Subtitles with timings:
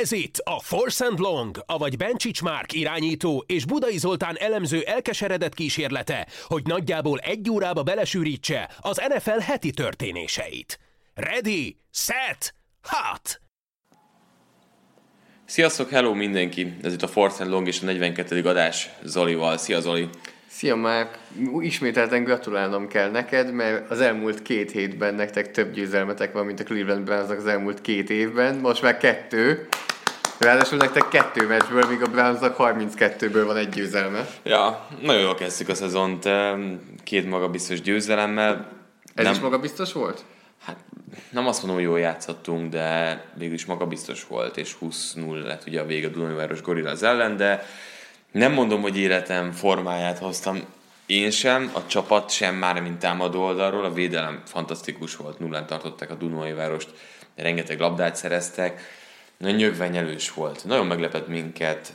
[0.00, 5.54] Ez itt a Force and Long, avagy Bencsics Márk irányító és Budai Zoltán elemző elkeseredett
[5.54, 10.78] kísérlete, hogy nagyjából egy órába belesűrítse az NFL heti történéseit.
[11.14, 13.40] Ready, set, hot!
[15.44, 16.76] Sziasztok, hello mindenki!
[16.82, 18.42] Ez itt a Force and Long és a 42.
[18.42, 19.56] adás Zolival.
[19.56, 20.08] Szia Zoli!
[20.46, 21.18] Szia Márk!
[21.60, 26.64] Ismételten gratulálnom kell neked, mert az elmúlt két hétben nektek több győzelmetek van, mint a
[26.64, 28.56] Cleveland Browns az elmúlt két évben.
[28.56, 29.68] Most már kettő.
[30.38, 34.26] Ráadásul nektek kettő meccsből, míg a browns 32-ből van egy győzelme.
[34.42, 36.28] Ja, nagyon jól kezdtük a szezont,
[37.04, 38.68] két magabiztos győzelemmel.
[39.14, 40.24] Ez nem, is magabiztos volt?
[40.64, 40.76] Hát
[41.30, 45.80] nem azt mondom, hogy jól játszottunk, de végül is magabiztos volt, és 20-0 lett ugye
[45.80, 47.66] a vége a Dunajváros az ellen, de
[48.32, 50.60] nem mondom, hogy életem formáját hoztam
[51.06, 56.10] én sem, a csapat sem már, mint támadó oldalról, a védelem fantasztikus volt, nullán tartották
[56.10, 56.88] a Dunai várost,
[57.34, 58.80] rengeteg labdát szereztek,
[59.38, 61.92] nyögvenyelős volt, nagyon meglepett minket,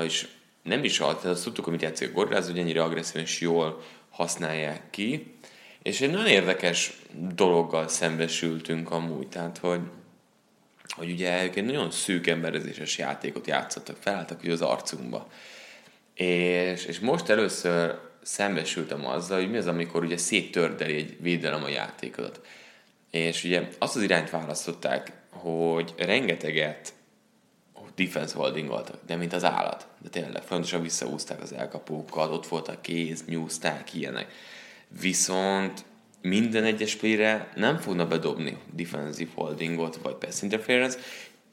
[0.00, 0.28] és
[0.62, 3.82] nem is az, azt tudtuk, hogy mit játszik a Gorgáz, hogy ennyire agresszíven és jól
[4.10, 5.34] használják ki,
[5.82, 6.92] és egy nagyon érdekes
[7.34, 9.80] dologgal szembesültünk amúgy, tehát hogy
[10.88, 15.30] hogy ugye ők egy nagyon szűk emberezéses játékot játszottak, felálltak ugye az arcunkba.
[16.14, 21.68] És, és most először szembesültem azzal, hogy mi az, amikor ugye széttördeli egy védelem a
[21.68, 22.40] játékodat.
[23.10, 26.92] És ugye azt az irányt választották, hogy rengeteget
[27.94, 29.86] defense holdingoltak, de mint az állat.
[30.02, 34.32] De tényleg fontosan visszaúzták az elkapókat, ott voltak kéz, nyúzták, ilyenek.
[35.00, 35.84] Viszont
[36.22, 40.98] minden egyes playre nem fogna bedobni defensive holdingot vagy pass interference,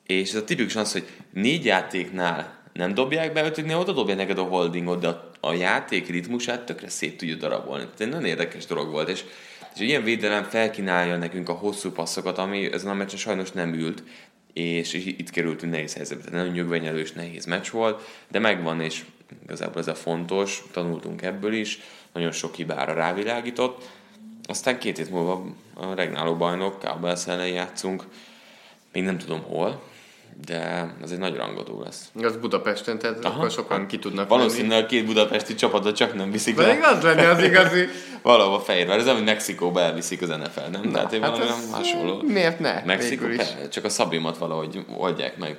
[0.05, 4.37] és ez a tipikus az, hogy négy játéknál nem dobják be, ötöknél oda dobják neked
[4.37, 7.83] a holdingot, de a, a játék ritmusát tökre szét tudja darabolni.
[7.83, 9.23] Tehát egy nagyon érdekes dolog volt, és,
[9.73, 14.03] és ilyen védelem felkínálja nekünk a hosszú passzokat, ami ezen a meccsen sajnos nem ült,
[14.53, 16.23] és, és itt kerültünk nehéz helyzetbe.
[16.23, 19.05] Tehát nagyon nyugvenyelős, nehéz meccs volt, de megvan, és
[19.44, 21.80] igazából ez a fontos, tanultunk ebből is,
[22.14, 23.89] nagyon sok hibára rávilágított,
[24.43, 28.03] aztán két hét múlva a regnáló bajnok, Cowboys ellen játszunk,
[28.92, 29.82] még nem tudom hol,
[30.45, 32.11] de ez egy nagy rangadó lesz.
[32.21, 36.14] Az Budapesten, tehát Aha, akkor sokan hát ki tudnak Valószínűleg a két budapesti csapatot csak
[36.14, 36.65] nem viszik le.
[36.65, 37.87] Pedig az lenne az igazi.
[38.21, 40.81] Valahol Fehérvár, ez amit Mexikóba elviszik az NFL, nem?
[40.83, 42.21] Na, Tehát hát valami hasonló.
[42.21, 42.81] Miért ne?
[42.86, 43.25] Mexikó,
[43.70, 45.58] csak a szabimat valahogy oldják meg.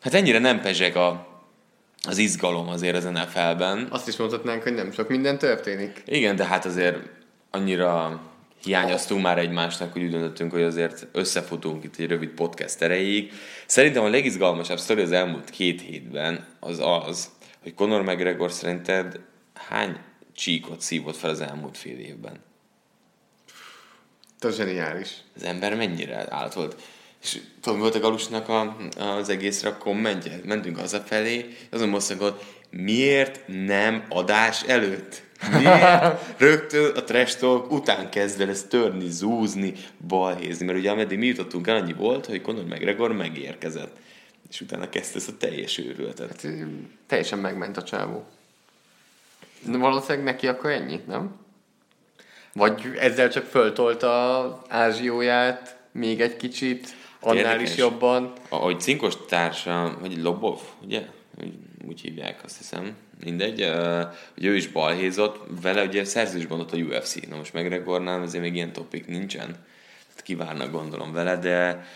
[0.00, 1.26] Hát ennyire nem pezseg a,
[2.08, 3.86] az izgalom azért az NFL-ben.
[3.90, 6.02] Azt is mondhatnánk, hogy nem sok minden történik.
[6.06, 6.96] Igen, de hát azért
[7.50, 8.20] annyira
[8.66, 13.32] hiányoztunk már egymásnak, hogy úgy döntöttünk, hogy azért összefutunk itt egy rövid podcast erejéig.
[13.66, 17.30] Szerintem a legizgalmasabb sztori az elmúlt két hétben az az,
[17.62, 19.20] hogy Conor McGregor szerinted
[19.54, 19.96] hány
[20.34, 22.40] csíkot szívott fel az elmúlt fél évben?
[24.40, 25.10] Ez zseniális.
[25.36, 26.82] Az ember mennyire állt volt.
[27.22, 30.40] És tudom, volt a Galusnak a, az egészre a kommentje.
[30.44, 35.25] Mentünk hazafelé, azon mozdult, miért nem adás előtt?
[35.52, 36.40] Miért?
[36.40, 39.74] Rögtön a trash talk után kezd el ezt törni, zúzni,
[40.08, 43.96] balhézni, mert ugye ameddig mi jutottunk el, annyi volt, hogy Conor McGregor megérkezett.
[44.50, 46.28] És utána kezdte ezt a teljes őrületet.
[46.28, 46.46] Hát,
[47.06, 48.24] teljesen megment a csávó.
[49.66, 51.36] De valószínűleg neki akkor ennyi, nem?
[52.52, 57.70] Vagy ezzel csak föltolta ázsióját még egy kicsit, annál Érdekes.
[57.70, 58.32] is jobban.
[58.48, 61.06] Ahogy cinkos társa, vagy Lobov, ugye?
[61.88, 63.70] Úgy hívják, azt hiszem mindegy,
[64.34, 68.54] hogy ő is balhézott, vele ugye szerzősben ott a UFC, na most McGregornál azért még
[68.54, 71.86] ilyen topik nincsen, tehát kivárnak gondolom vele, de,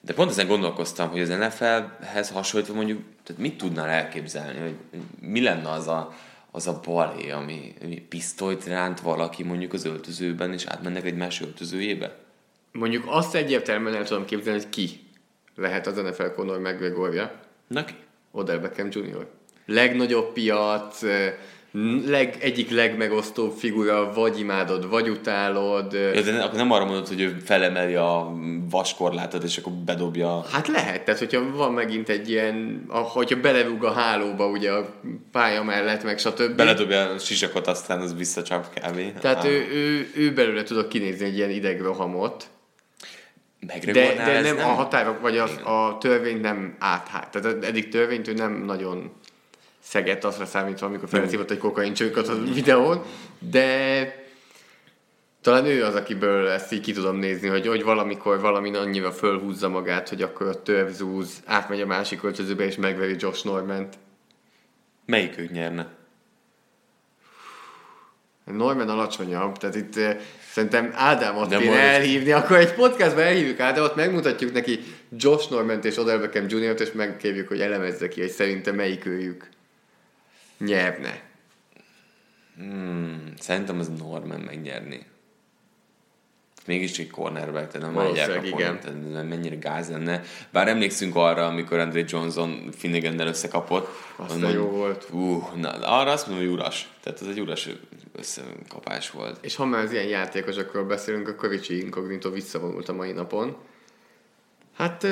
[0.00, 4.74] de pont ezen gondolkoztam, hogy az NFL-hez hasonlítva mondjuk, tehát mit tudnál elképzelni, hogy
[5.20, 6.14] mi lenne az a,
[6.50, 11.40] az a balhé, ami, ami pisztolyt ránt valaki mondjuk az öltözőben, és átmennek egy más
[11.40, 12.16] öltözőjébe?
[12.72, 15.00] Mondjuk azt egyértelműen el tudom képzelni, hogy ki
[15.54, 17.40] lehet az NFL Conor McGregorja.
[17.66, 17.94] Neki?
[18.30, 19.38] Odell Beckham Jr
[19.70, 21.02] legnagyobb piac,
[22.06, 25.92] leg, egyik legmegosztóbb figura, vagy imádod, vagy utálod.
[25.92, 28.32] Ja, de akkor nem arra mondod, hogy ő felemeli a
[28.70, 30.44] vaskorlátot, és akkor bedobja.
[30.52, 34.94] Hát lehet, tehát hogyha van megint egy ilyen, hogyha belerúg a hálóba ugye a
[35.32, 36.56] pálya mellett, meg stb.
[36.56, 39.18] Beledobja a sisakot, aztán az visszacsap kb.
[39.20, 42.46] Tehát ő, ő, ő, belőle tudok kinézni egy ilyen idegrohamot.
[43.60, 47.30] De, de nem, nem, a határok, vagy az, a törvény nem áthát.
[47.30, 49.12] Tehát eddig törvényt ő nem nagyon
[49.90, 53.02] Szeget azra számítva, amikor felszívott egy kokaincsőkat a videón,
[53.38, 54.24] de
[55.40, 59.68] talán ő az, akiből ezt így ki tudom nézni, hogy, hogy valamikor valami annyira fölhúzza
[59.68, 63.94] magát, hogy akkor a törzúz, átmegy a másik öltözőbe és megveri Josh Normant.
[65.06, 65.88] Melyikük nyerne?
[68.44, 70.00] Norman alacsonyabb, tehát itt
[70.50, 71.78] szerintem Ádámot kéne majd...
[71.78, 74.80] elhívni, akkor egy podcastban elhívjuk Ádámot, megmutatjuk neki
[75.16, 79.48] Josh Normant és Odell Beckham Jr.-t, és megkérjük, hogy elemezze ki, hogy szerintem melyik őjük
[80.60, 81.20] nyerne.
[82.56, 85.06] Hmm, szerintem az Norman megnyerni.
[86.66, 88.08] Mégis egy cornerback, tehát nem a
[88.42, 88.80] igen.
[88.80, 90.22] tehát mennyire gáz lenne.
[90.50, 93.88] Bár emlékszünk arra, amikor Andre Johnson finnegan összekapott.
[94.16, 95.08] Azt mondom, jó volt.
[95.10, 96.88] Uh, na, arra azt mondom, hogy uras.
[97.02, 97.68] Tehát ez egy uras
[98.18, 99.44] összekapás volt.
[99.44, 103.56] És ha már az ilyen játékosokról beszélünk, akkor Ricsi Incognito visszavonult a mai napon.
[104.76, 105.06] Hát...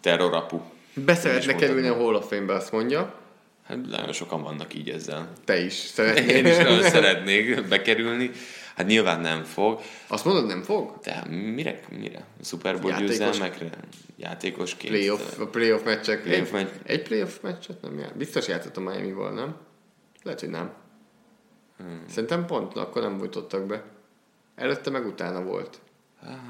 [0.00, 0.60] Terrorapu.
[0.94, 3.14] Beszeretne kerülni a Hall of Fame-be, azt mondja.
[3.68, 5.32] Hát nagyon sokan vannak így ezzel.
[5.44, 6.36] Te is szeretnél.
[6.36, 8.30] Én is nagyon szeretnék bekerülni.
[8.76, 9.80] Hát nyilván nem fog.
[10.06, 10.98] Azt mondod, nem fog?
[11.02, 11.80] De mire?
[11.98, 12.26] Mire?
[12.40, 13.70] A Super Bowl győzelmekre?
[14.16, 14.94] Játékosként?
[14.94, 16.22] Playoff, a playoff meccsek.
[16.22, 16.68] Playoff meccs.
[16.84, 18.16] Egy playoff meccset nem jár.
[18.16, 19.56] Biztos játszott a Miami-val, nem?
[20.22, 20.72] Lehet, hogy nem.
[21.78, 22.04] Hmm.
[22.08, 23.84] Szerintem pont akkor nem bújtottak be.
[24.56, 25.80] Előtte meg utána volt.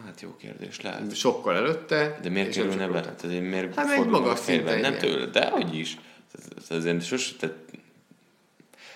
[0.05, 1.15] Hát jó kérdés, lehet.
[1.15, 2.19] Sokkal előtte.
[2.23, 3.01] De miért kerülne be?
[3.01, 4.81] Tehát miért hát magas szinten.
[4.81, 5.97] Nem tőle, de hogy is.
[6.69, 7.57] Azért sos, tehát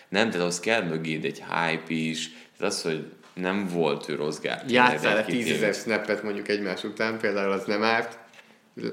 [0.09, 4.39] nem, tehát az kell mögéd egy hype is, tehát az, hogy nem volt ő rossz
[4.39, 4.65] gár.
[4.69, 8.19] Játszál le tízezer snappet mondjuk egymás után, például az nem árt.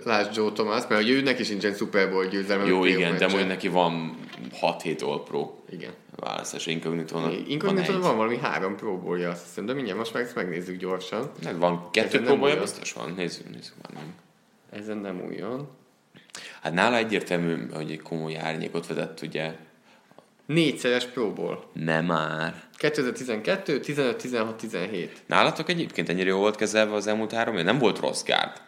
[0.04, 2.66] Lásd Joe Thomas, mert ugye ő neki sincsen Super Bowl győzelme.
[2.66, 4.18] Jó, igen, de mondjuk neki van
[4.62, 5.54] 6-7 All Pro.
[5.70, 5.92] Igen.
[6.16, 10.24] Választás Incognito-nak Incognito van, van valami három Pro Bowl-ja, azt hiszem, de mindjárt most meg
[10.24, 11.32] ezt megnézzük gyorsan.
[11.42, 13.14] Nem, van kettő Pro Bowl-ja, biztos van.
[13.16, 14.14] Nézzük, nézzük már meg.
[14.82, 15.70] Ezen nem újon.
[16.62, 19.52] Hát nála egyértelmű, hogy egy komoly árnyékot vetett, ugye.
[20.46, 21.70] Négyszeres próból.
[21.74, 22.64] Nem már.
[22.78, 25.22] 2012, 15, 16, 17.
[25.26, 27.64] Nálatok egyébként ennyire jó volt kezelve az elmúlt három év?
[27.64, 28.62] Nem volt rossz gárd,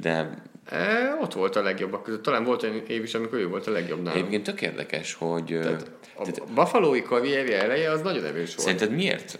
[0.00, 0.42] de...
[0.70, 2.22] E, ott volt a legjobbak között.
[2.22, 4.18] Talán volt egy év is, amikor ő volt a legjobb nálam.
[4.18, 5.44] Egyébként tök érdekes, hogy...
[5.44, 8.60] Tehát a tehát, Buffalo-i karrierje eleje az nagyon erős volt.
[8.60, 9.38] Szerinted miért?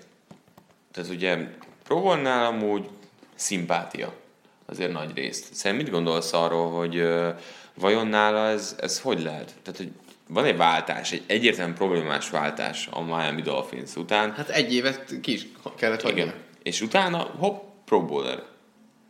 [0.92, 1.38] Tehát ugye
[1.84, 2.88] Provolnál amúgy
[3.34, 4.14] szimpátia
[4.66, 5.54] azért nagy részt.
[5.54, 7.28] Szerintem mit gondolsz arról, hogy uh,
[7.74, 9.54] vajon nála ez, ez hogy lehet?
[9.62, 9.90] Tehát, hogy
[10.28, 14.32] van egy váltás, egy egyértelműen problémás váltás a Miami Dolphins után.
[14.32, 15.46] Hát egy évet ki is
[15.76, 16.20] kellett hagyni.
[16.20, 16.34] Igen.
[16.62, 18.42] És utána, hopp, Pro Bowler.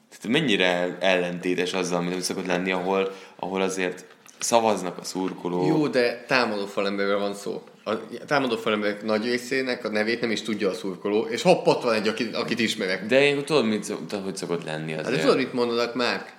[0.08, 4.06] Tehát mennyire ellentétes azzal, amit szokott lenni, ahol, ahol azért
[4.38, 5.66] szavaznak a szurkolók.
[5.66, 7.62] Jó, de támadó falemberről van szó.
[7.88, 11.82] A támadó falemberek nagy részének a nevét nem is tudja a szurkoló, és hopp, ott
[11.82, 13.06] van egy, akit, akit ismerek.
[13.06, 13.86] De én tudod, mit,
[14.24, 15.14] hogy szokott lenni azért.
[15.14, 16.32] Hát, tudod, mit mondanak már?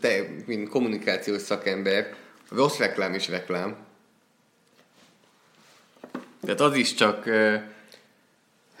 [0.00, 2.14] Te, mint kommunikációs szakember,
[2.50, 3.76] rossz reklám is reklám.
[6.42, 7.24] Tehát az is csak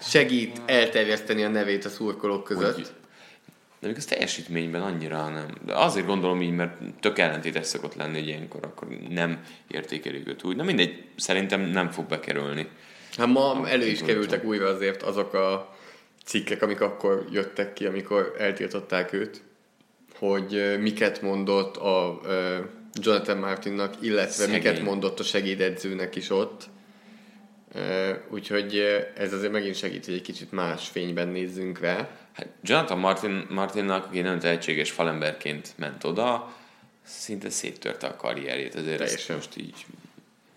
[0.00, 2.74] segít elterjeszteni a nevét a szurkolók között.
[2.74, 2.90] Hogy,
[3.84, 5.46] de még az teljesítményben annyira nem.
[5.66, 10.44] De azért gondolom így, mert tök ellentétes szokott lenni, hogy ilyenkor akkor nem értékelik őt
[10.44, 10.56] úgy.
[10.56, 12.68] Na mindegy, szerintem nem fog bekerülni.
[13.16, 15.76] Hát ma elő is kerültek újra azért azok a
[16.24, 19.42] cikkek, amik akkor jöttek ki, amikor eltiltották őt,
[20.18, 22.20] hogy miket mondott a
[22.92, 24.54] Jonathan Martinnak, illetve Szegény.
[24.54, 26.68] miket mondott a segédedzőnek is ott.
[28.30, 28.82] Úgyhogy
[29.16, 32.08] ez azért megint segít, hogy egy kicsit más fényben nézzünk rá.
[32.34, 36.54] Hát Jonathan Martin, Martinnak, aki nagyon tehetséges falemberként ment oda,
[37.02, 39.36] szinte széttörte a karrierjét, ezért Teljesen.
[39.36, 39.86] ezt most így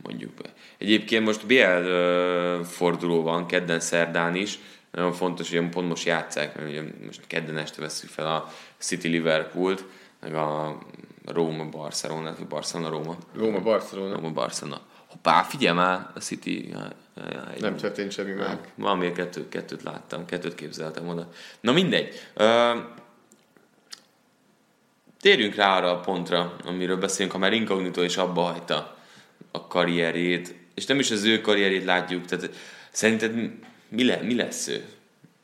[0.04, 0.54] mondjuk be.
[0.78, 4.60] Egyébként most BL forduló van, kedden szerdán is,
[4.92, 9.08] nagyon fontos, hogy pont most játszák, mert ugye most kedden este veszük fel a City
[9.08, 9.84] Liverpoolt,
[10.22, 10.78] meg a
[11.26, 13.18] Róma Barcelona, vagy Barcelona Róma.
[13.34, 14.16] Róma Barcelona.
[14.16, 14.82] Róma Barcelona.
[15.08, 16.74] Hoppá, figyelj már, a City
[17.54, 18.72] egy nem történt semmi meg.
[18.76, 21.32] Valamiért kettőt, kettőt láttam, kettőt képzeltem oda.
[21.60, 22.14] Na mindegy.
[25.22, 28.98] Térjünk rá arra a pontra, amiről beszélünk, ha már Incognito is abba hagyta
[29.52, 32.50] a karrierjét, és nem is az ő karrierjét látjuk, tehát
[32.92, 33.34] szerinted
[33.90, 34.86] mi, le, mi lesz ő?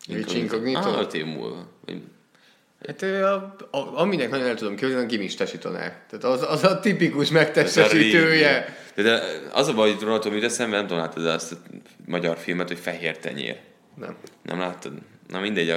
[0.06, 0.38] Incognito?
[0.38, 0.90] Incognito?
[0.90, 1.68] Ah, öt év múlva.
[2.88, 6.02] Hát a, a, aminek nagyon el tudom képzelni, a Gimis tesítonár.
[6.10, 8.76] Tehát az, az a tipikus megtestesítője.
[8.96, 9.22] De, de
[9.52, 11.56] az a baj, hogy róla tudom, eszembe, nem tudom, láttad azt a
[12.06, 13.60] magyar filmet, hogy Fehér tenyér.
[13.96, 14.16] Nem.
[14.44, 14.94] Nem láttad?
[15.28, 15.68] Na mindegy,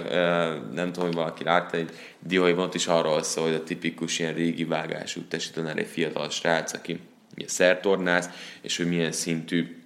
[0.75, 4.65] nem tudom, hogy valaki látta, egy dióhéjban is arról szól, hogy a tipikus ilyen régi
[4.65, 7.01] vágású tesítonár egy fiatal srác, aki
[7.47, 8.29] szertornász,
[8.61, 9.77] és hogy milyen szintű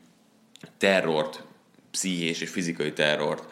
[0.78, 1.42] terrort,
[1.90, 3.44] pszichés és fizikai terrort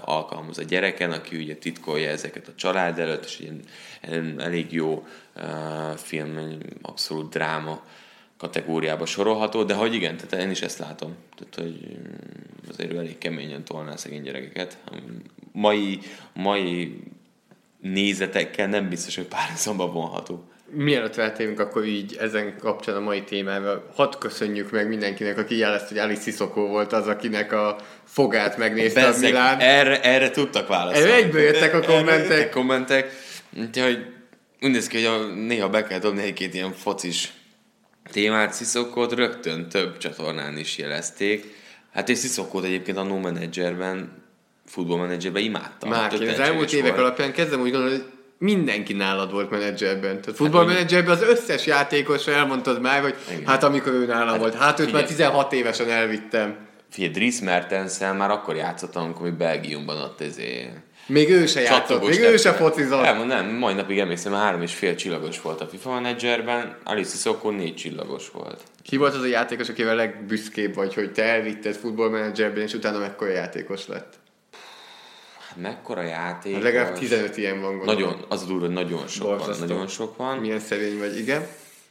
[0.00, 3.38] alkalmaz a gyereken, aki ugye titkolja ezeket a család előtt, és
[4.00, 5.06] egy elég jó
[5.96, 7.82] film, abszolút dráma
[8.36, 11.14] kategóriába sorolható, de hogy igen, tehát én is ezt látom.
[11.36, 11.96] Tehát, hogy
[12.68, 14.78] azért ő elég keményen tolná a szegény gyerekeket.
[15.52, 15.98] Mai,
[16.32, 17.02] mai
[17.80, 20.48] nézetekkel nem biztos, hogy párhuzamba vonható.
[20.70, 25.88] Mielőtt feltérünk, akkor így ezen kapcsán a mai témával, hadd köszönjük meg mindenkinek, aki jelezte,
[25.88, 29.58] hogy Alice Sissoko volt az, akinek a fogát megnézte Bezzeg, a Milán.
[29.58, 31.08] Erre, erre tudtak válaszolni.
[31.08, 32.30] Erre egyből jöttek a kommentek.
[32.30, 33.12] Erre kommentek.
[33.58, 34.06] Úgyhogy
[34.60, 37.32] úgy néz ki, hogy néha be kell dobni egy-két ilyen focis
[38.12, 41.54] témát, Sziszokót rögtön több csatornán is jelezték.
[41.92, 44.24] Hát és Sziszokót egyébként a No Managerben,
[44.66, 45.90] futballmenedzserben imádtam.
[45.90, 47.02] Már az elmúlt évek volt.
[47.02, 48.04] alapján kezdem úgy gondolni, hogy
[48.38, 50.20] mindenki nálad volt menedzserben.
[50.20, 53.46] Tehát futballmenedzserben az összes játékos elmondtad már, hogy Igen.
[53.46, 56.56] hát amikor ő nálam hát, volt, hát őt már 16 évesen elvittem.
[56.90, 62.20] Figyelj, Dries mertens már akkor játszottam, amikor Belgiumban ott ezért még ő se játszott, még
[62.20, 63.00] ő se focizott.
[63.00, 67.50] Nem, nem, mai napig emlékszem, három és fél csillagos volt a FIFA menedzserben, Alice Szokó
[67.50, 68.60] négy csillagos volt.
[68.82, 73.30] Ki volt az a játékos, akivel legbüszkébb vagy, hogy te elvitted futballmenedzserben, és utána mekkora
[73.30, 74.14] játékos lett?
[75.56, 76.54] Mekkora játék?
[76.54, 78.02] Hát legalább 15 ilyen van gondolom.
[78.02, 79.58] Nagyon, az a durva, hogy nagyon sok Borzasztó.
[79.58, 80.38] van, nagyon sok van.
[80.38, 81.46] Milyen szerény vagy, igen.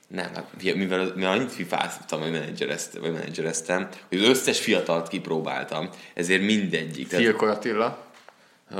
[0.07, 0.45] Nem, hát
[0.75, 7.07] mivel, mivel annyit fifáztam, vagy menedzsereztem, vagy menedzsereztem, hogy az összes fiatalt kipróbáltam, ezért mindegyik.
[7.07, 8.03] Filkor Attila?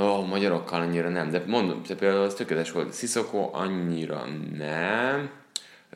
[0.00, 2.96] Ó, magyarokkal annyira nem, de mondom, de például az tökéletes volt.
[2.96, 4.24] Sissoko annyira
[4.56, 5.30] nem.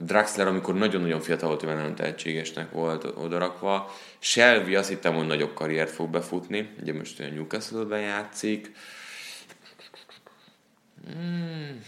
[0.03, 3.95] Draxler, amikor nagyon-nagyon fiatal volt, nagyon tehetségesnek volt odarakva.
[4.19, 6.71] Shelby azt hittem, hogy nagyobb karriert fog befutni.
[6.81, 8.73] Ugye most olyan Newcastle-ben játszik.
[11.07, 11.83] Hmm.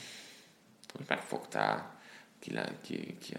[1.09, 2.01] Megfogtál.
[2.39, 2.53] Ki,
[2.83, 3.37] ki, ki,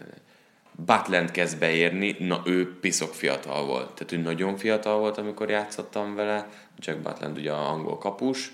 [0.75, 3.93] Butland kezd beérni, na ő piszok fiatal volt.
[3.93, 6.49] Tehát ő nagyon fiatal volt, amikor játszottam vele.
[6.77, 8.51] Jack Butland ugye a angol kapus.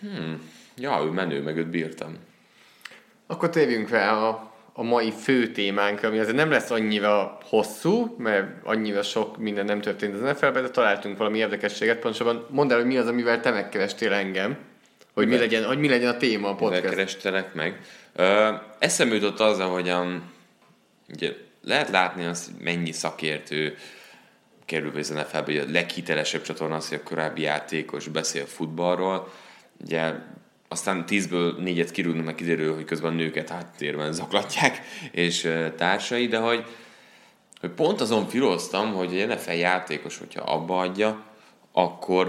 [0.00, 0.50] Hmm.
[0.76, 2.16] Ja, ő menő, meg őt bírtam.
[3.30, 8.46] Akkor térjünk rá a, a mai fő témánkra, ami azért nem lesz annyira hosszú, mert
[8.64, 11.98] annyira sok minden nem történt az nfl de találtunk valami érdekességet.
[11.98, 14.58] Pontosabban mondd el, hogy mi az, amivel te megkerestél engem,
[15.14, 16.82] hogy mi, legyen, hogy mi legyen a téma a podcast.
[16.82, 17.80] Kerestelek meg.
[18.16, 20.06] Ö, eszembe jutott az, hogy a,
[21.12, 21.32] ugye,
[21.62, 23.76] lehet látni azt, hogy mennyi szakértő
[24.64, 29.32] kerül az nfl hogy a leghitelesebb csatorna az, hogy a korábbi játékos beszél futballról.
[29.84, 30.12] Ugye
[30.72, 34.80] aztán tízből négyet kirúgnak, meg kiderül, hogy közben nőket háttérben zaklatják,
[35.12, 36.64] és társai, de hogy,
[37.60, 41.24] hogy pont azon filoztam, hogy egy NFL játékos, hogyha abba adja,
[41.72, 42.26] akkor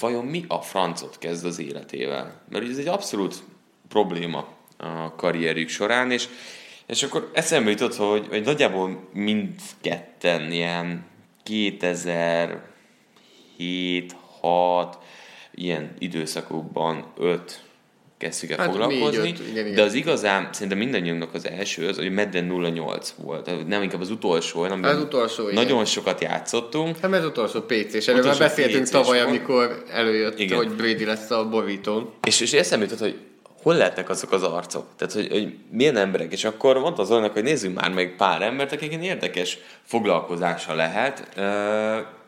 [0.00, 2.40] vajon mi a francot kezd az életével?
[2.48, 3.42] Mert ez egy abszolút
[3.88, 6.28] probléma a karrierjük során, és,
[6.86, 11.04] és akkor eszembe jutott, hogy, hogy nagyjából mindketten ilyen
[11.42, 14.98] 2007, 6
[15.54, 17.62] ilyen időszakokban 5
[18.22, 19.74] kezdtük el hát foglalkozni, 4, 5, igen, igen.
[19.74, 24.10] de az igazán, szerintem mindannyiunknak az első az, hogy Madden 08 volt, nem inkább az
[24.10, 25.54] utolsó, hanem az utolsó, igen.
[25.54, 26.98] nagyon sokat játszottunk.
[26.98, 29.28] Hát ez utolsó PC-s, erről már beszéltünk tavaly, volt.
[29.28, 30.56] amikor előjött, igen.
[30.56, 32.10] hogy Brady lesz a borítón.
[32.26, 33.18] És, és eszembe jutott, hogy
[33.62, 34.86] hol lehetnek azok az arcok?
[34.96, 36.32] Tehát, hogy, hogy milyen emberek?
[36.32, 41.38] És akkor mondta az olyanak, hogy nézzünk már meg pár embert, akik érdekes foglalkozása lehet.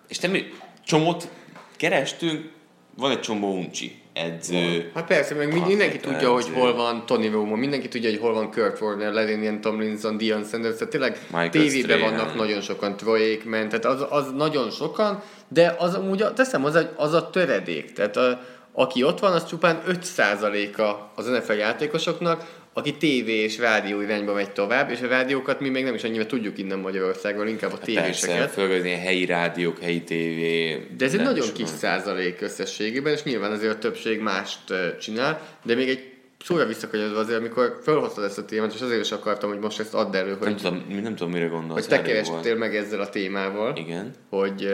[0.09, 0.37] És nem
[0.85, 1.29] csomót
[1.77, 2.51] kerestünk,
[2.97, 4.91] van egy csomó uncsi edző.
[4.95, 6.29] Hát persze, meg mindenki tudja, edző.
[6.29, 10.45] hogy hol van Tony Romo, mindenki tudja, hogy hol van Kurt Warner, Levinian Tomlinson, Dion
[10.45, 15.23] Sanders, tehát tényleg Michael tévében vannak nagyon sokan, Troy Aikman, tehát az, az nagyon sokan,
[15.49, 18.41] de az amúgy, teszem hozzá, hogy az a töredék, tehát a,
[18.73, 24.53] aki ott van, az csupán 5%-a az NFL játékosoknak, aki tévé és rádió irányba megy
[24.53, 28.37] tovább, és a rádiókat mi még nem is annyira tudjuk innen Magyarországról, inkább a tévéseket.
[28.37, 30.87] Persze, főleg helyi rádiók, helyi tévé.
[30.97, 34.59] De ez egy nagyon kis százalék összességében, és nyilván azért a többség mást
[35.01, 36.13] csinál, de még egy
[36.45, 39.95] szóra visszakanyodva azért, amikor felhoztad ezt a témát, és azért is akartam, hogy most ezt
[39.95, 40.49] add elő, hogy...
[40.49, 41.87] Nem tudom, nem tudom mire gondolsz.
[41.87, 43.77] Hogy te kerestél meg ezzel a témával.
[43.77, 44.15] Igen.
[44.29, 44.69] Hogy,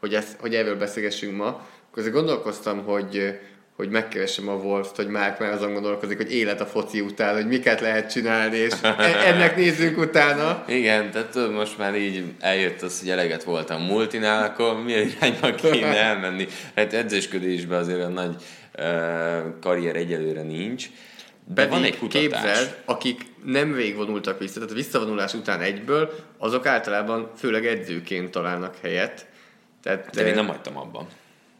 [0.00, 1.46] hogy, ezt, hogy erről beszélgessünk ma.
[1.46, 3.38] Akkor azért gondolkoztam, hogy
[3.76, 7.46] hogy megkeresem a Wolf-t, hogy Márk már azon gondolkozik, hogy élet a foci után, hogy
[7.46, 8.96] miket lehet csinálni, és e-
[9.32, 10.64] ennek nézzünk utána.
[10.68, 15.54] Igen, tehát tudod, most már így eljött az, hogy eleget voltam multinál, akkor milyen irányba
[15.54, 16.46] kéne elmenni.
[16.74, 18.34] Hát edzősködésben azért a nagy
[18.78, 18.84] uh,
[19.60, 20.86] karrier egyelőre nincs.
[21.46, 22.22] De Pedig van egy kutatás.
[22.22, 28.76] Képzeld, akik nem végvonultak vissza, tehát a visszavonulás után egyből, azok általában főleg edzőként találnak
[28.82, 29.26] helyet.
[29.82, 31.06] Tehát, De én nem hagytam abban.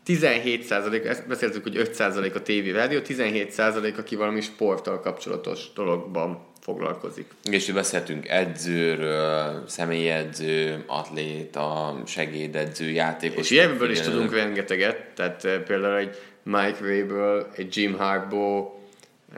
[0.07, 5.01] 17 százalék, ezt beszéltük, hogy 5 százalék a tévé rádió, 17 százalék, aki valami sporttal
[5.01, 7.27] kapcsolatos dologban foglalkozik.
[7.51, 13.51] És beszéltünk edzőről, személyedző, atléta, segédedző, játékos.
[13.51, 18.71] És ebből is tudunk rengeteget, tehát eh, például egy Mike Rabel, egy Jim Harbaugh,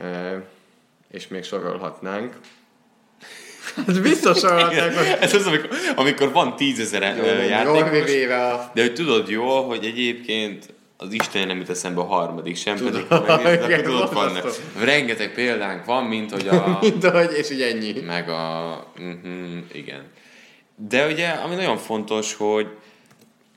[0.01, 0.43] eh,
[1.11, 2.37] és még sorolhatnánk.
[3.77, 5.23] Hát biztos hallották.
[5.23, 7.03] Ez az, amikor, amikor van tízezer
[7.49, 8.11] játékos.
[8.75, 13.05] De hogy tudod jól, hogy egyébként az Isten nem jut eszembe a harmadik sem, pedig
[13.09, 14.55] megnézed, tudod, vannak.
[14.79, 16.79] Rengeteg példánk van, mint hogy a...
[16.83, 18.01] mint hogy, és így ennyi.
[18.01, 18.85] Meg a...
[18.99, 20.03] Uh-huh, igen.
[20.77, 22.67] De ugye, ami nagyon fontos, hogy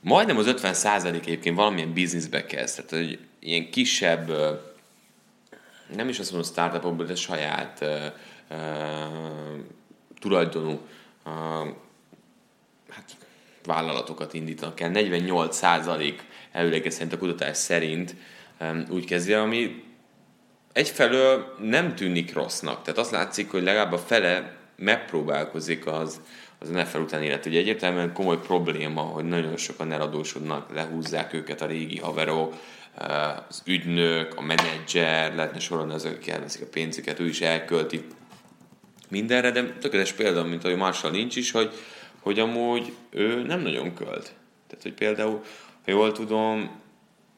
[0.01, 2.75] majdnem az 50 százalék egyébként valamilyen bizniszbe kezd.
[2.75, 4.31] Tehát, hogy ilyen kisebb,
[5.96, 7.86] nem is azt mondom startupokból, de saját
[10.22, 10.80] tulajdonú
[11.25, 11.32] uh,
[12.90, 13.18] hát,
[13.66, 14.90] vállalatokat indítanak el.
[14.90, 18.16] 48 százalék előlege szerint a kutatás szerint
[18.90, 19.84] úgy kezdje, ami
[20.74, 22.82] egyfelől nem tűnik rossznak.
[22.82, 26.22] Tehát azt látszik, hogy legalább a fele megpróbálkozik az,
[26.60, 27.46] az NFL után élet.
[27.46, 32.54] Ugye egyértelműen komoly probléma, hogy nagyon sokan eladósodnak, lehúzzák őket a régi haverok,
[32.98, 38.06] eh, az ügynök, a menedzser, lehetne sorolni azok, akik elveszik a pénzüket, ő is elkölti
[39.12, 41.72] mindenre, de tökéletes példa, mint ahogy Marshall nincs is, hogy,
[42.20, 44.34] hogy amúgy ő nem nagyon költ.
[44.68, 45.41] Tehát, hogy például,
[45.86, 46.82] ha jól tudom,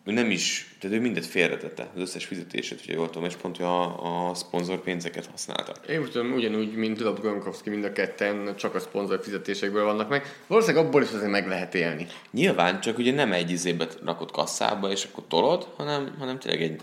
[0.06, 3.58] ő nem is, tehát ő mindet félretette, az összes fizetését, hogyha jól tudom, és pont
[3.58, 5.88] a, a szponzor pénzeket használtak.
[5.90, 10.10] Én úgy tudom, ugyanúgy, mint Rob Gronkowski, mind a ketten csak a szponzor fizetésekből vannak
[10.10, 10.42] meg.
[10.48, 12.08] Valószínűleg abból is azért meg lehet élni.
[12.32, 16.82] Nyilván, csak ugye nem egy izébe rakott kasszába, és akkor tolod, hanem, hanem tényleg egy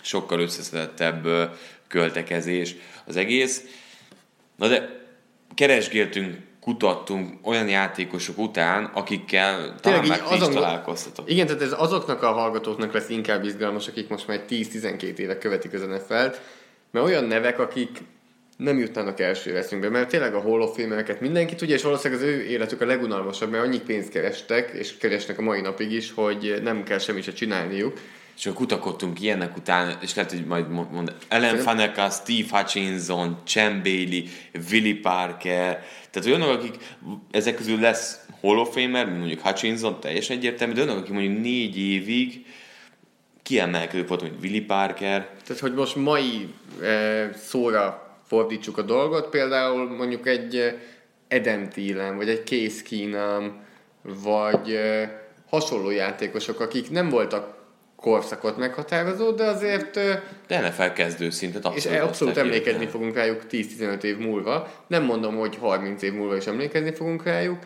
[0.00, 1.26] sokkal összeszedettebb
[1.86, 3.62] költekezés az egész.
[4.56, 5.04] Na de
[5.54, 11.30] keresgéltünk kutattunk olyan játékosok után, akikkel talán már azon, is találkoztatok.
[11.30, 15.72] Igen, tehát ez azoknak a hallgatóknak lesz inkább izgalmas, akik most már 10-12 éve követik
[15.72, 16.40] az NFL-t,
[16.90, 18.02] mert olyan nevek, akik
[18.56, 22.28] nem jutnának első eszünkbe, mert tényleg a Hall of Fame-eket mindenki tudja, és valószínűleg az
[22.28, 26.60] ő életük a legunalmasabb, mert annyi pénzt kerestek, és keresnek a mai napig is, hogy
[26.62, 27.98] nem kell semmit se csinálniuk
[28.36, 33.82] és akkor kutakodtunk ilyenek után, és lehet, hogy majd mond, Ellen Faneca, Steve Hutchinson, Cem
[33.82, 34.22] Bailey,
[34.70, 36.74] Willie Parker, tehát olyanok, akik
[37.30, 41.78] ezek közül lesz Hall of Famer, mondjuk Hutchinson, teljesen egyértelmű, de olyanok, akik mondjuk négy
[41.78, 42.46] évig
[43.42, 45.28] kiemelkedők volt, mint Willie Parker.
[45.46, 50.74] Tehát, hogy most mai e, szóra fordítsuk a dolgot, például mondjuk egy e,
[51.28, 53.64] Eden Thielen, vagy egy Case Keenum,
[54.02, 55.10] vagy e,
[55.48, 57.55] hasonló játékosok, akik nem voltak
[58.06, 59.94] korszakot meghatározó, de azért...
[60.46, 61.98] De NFL kezdő szintet abszolút.
[61.98, 62.88] És abszolút emlékezni érten.
[62.88, 64.72] fogunk rájuk 10-15 év múlva.
[64.86, 67.58] Nem mondom, hogy 30 év múlva is emlékezni fogunk rájuk.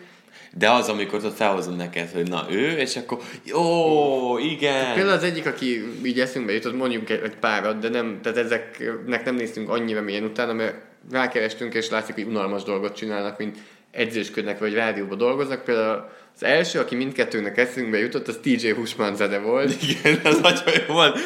[0.55, 4.95] De az, amikor ott felhozom neked, hogy na ő, és akkor jó, igen.
[4.95, 9.35] Például az egyik, aki így eszünkbe jutott, mondjuk egy párat, de nem, tehát ezeknek nem
[9.35, 10.75] néztünk annyira milyen utána, mert
[11.11, 13.59] rákerestünk, és látszik, hogy unalmas dolgot csinálnak, mint
[13.91, 15.65] edzősködnek, vagy rádióban dolgoznak.
[15.65, 18.71] Például az első, aki mindkettőnek eszünkbe jutott, az TJ
[19.15, 19.77] zene volt.
[19.89, 21.19] Igen, az nagyon jó volt.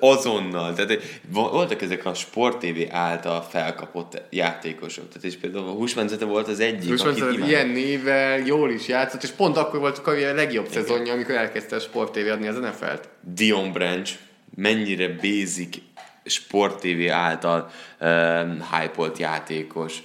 [0.00, 0.74] Azonnal.
[0.74, 5.08] Tehát voltak ezek a Sport TV által felkapott játékosok.
[5.08, 6.90] Tehát és például a Husmanzete volt az egyik.
[6.90, 10.82] Husmanzete ilyen nével jól is játszott, és pont akkor volt a legjobb Igen.
[10.82, 13.08] szezonja, amikor elkezdte a Sport TV adni az NFL-t.
[13.20, 14.12] Dion Branch,
[14.54, 15.76] mennyire basic
[16.24, 20.02] Sport TV által um, hype játékos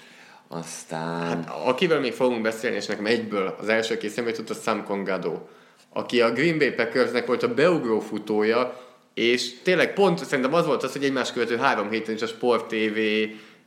[0.54, 1.20] aztán...
[1.20, 5.40] Hát, akivel még fogunk beszélni, és nekem egyből az első, aki jutott, a Sam Congado,
[5.90, 8.82] aki a Green Bay Packersnek volt a beugró futója,
[9.14, 12.68] és tényleg pont szerintem az volt az, hogy egymás követő három héten is a Sport
[12.68, 12.98] TV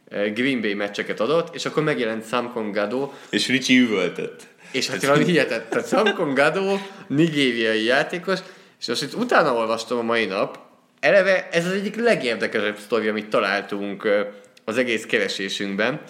[0.09, 3.12] eh, Green Bay meccseket adott, és akkor megjelent Sam Congado.
[3.31, 4.46] És Ricsi üvöltött.
[4.72, 5.70] És hát valami hihetett.
[5.70, 8.38] Tehát Sam Congado, nigériai játékos,
[8.81, 10.59] és most itt utána olvastam a mai nap,
[11.01, 14.27] eleve ez az egyik legérdekesebb sztori, amit találtunk eh,
[14.64, 16.01] az egész keresésünkben,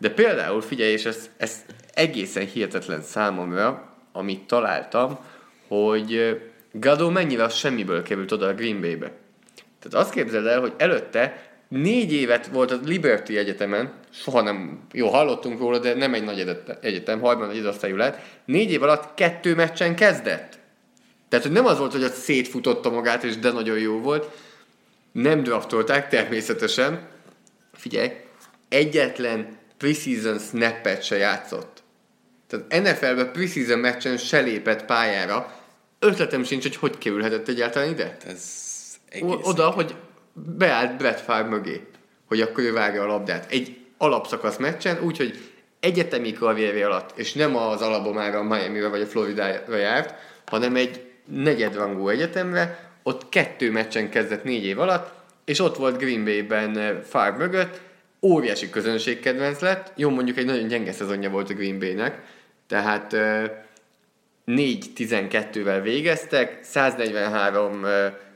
[0.00, 5.18] de például figyelj, és ez, ez egészen hihetetlen számomra, amit találtam,
[5.68, 6.40] hogy
[6.72, 9.12] Gado mennyire semmiből került oda a Green Bay-be.
[9.78, 15.08] Tehát azt képzeld el, hogy előtte négy évet volt a Liberty Egyetemen, soha nem, jó,
[15.08, 19.54] hallottunk róla, de nem egy nagy egyetem, harmad egy osztályú lett, négy év alatt kettő
[19.54, 20.58] meccsen kezdett.
[21.28, 24.30] Tehát, hogy nem az volt, hogy ott szétfutotta magát, és de nagyon jó volt.
[25.12, 27.08] Nem draftolták természetesen.
[27.72, 28.10] Figyelj,
[28.68, 31.82] egyetlen preseason snappet se játszott.
[32.46, 35.54] Tehát NFL-ben preseason meccsen se lépett pályára.
[35.98, 38.16] Ötletem sincs, hogy hogy kerülhetett egyáltalán ide.
[38.26, 38.64] Ez
[39.42, 39.94] Oda, hogy
[40.32, 41.86] beállt Brett Favre mögé,
[42.26, 43.50] hogy akkor ő vágja a labdát.
[43.50, 49.06] Egy alapszakasz meccsen, úgyhogy egyetemi karrierje alatt, és nem az Alabamára, a miami vagy a
[49.06, 50.14] Floridára járt,
[50.46, 56.24] hanem egy negyedrangú egyetemre, ott kettő meccsen kezdett négy év alatt, és ott volt Green
[56.24, 57.80] Bay-ben eh, Favre mögött,
[58.26, 59.92] óriási közönségkedvenc lett.
[59.96, 62.22] Jó, mondjuk egy nagyon gyenge szezonja volt a Green Bay-nek,
[62.68, 63.16] tehát
[64.46, 67.84] 4-12-vel végeztek, 143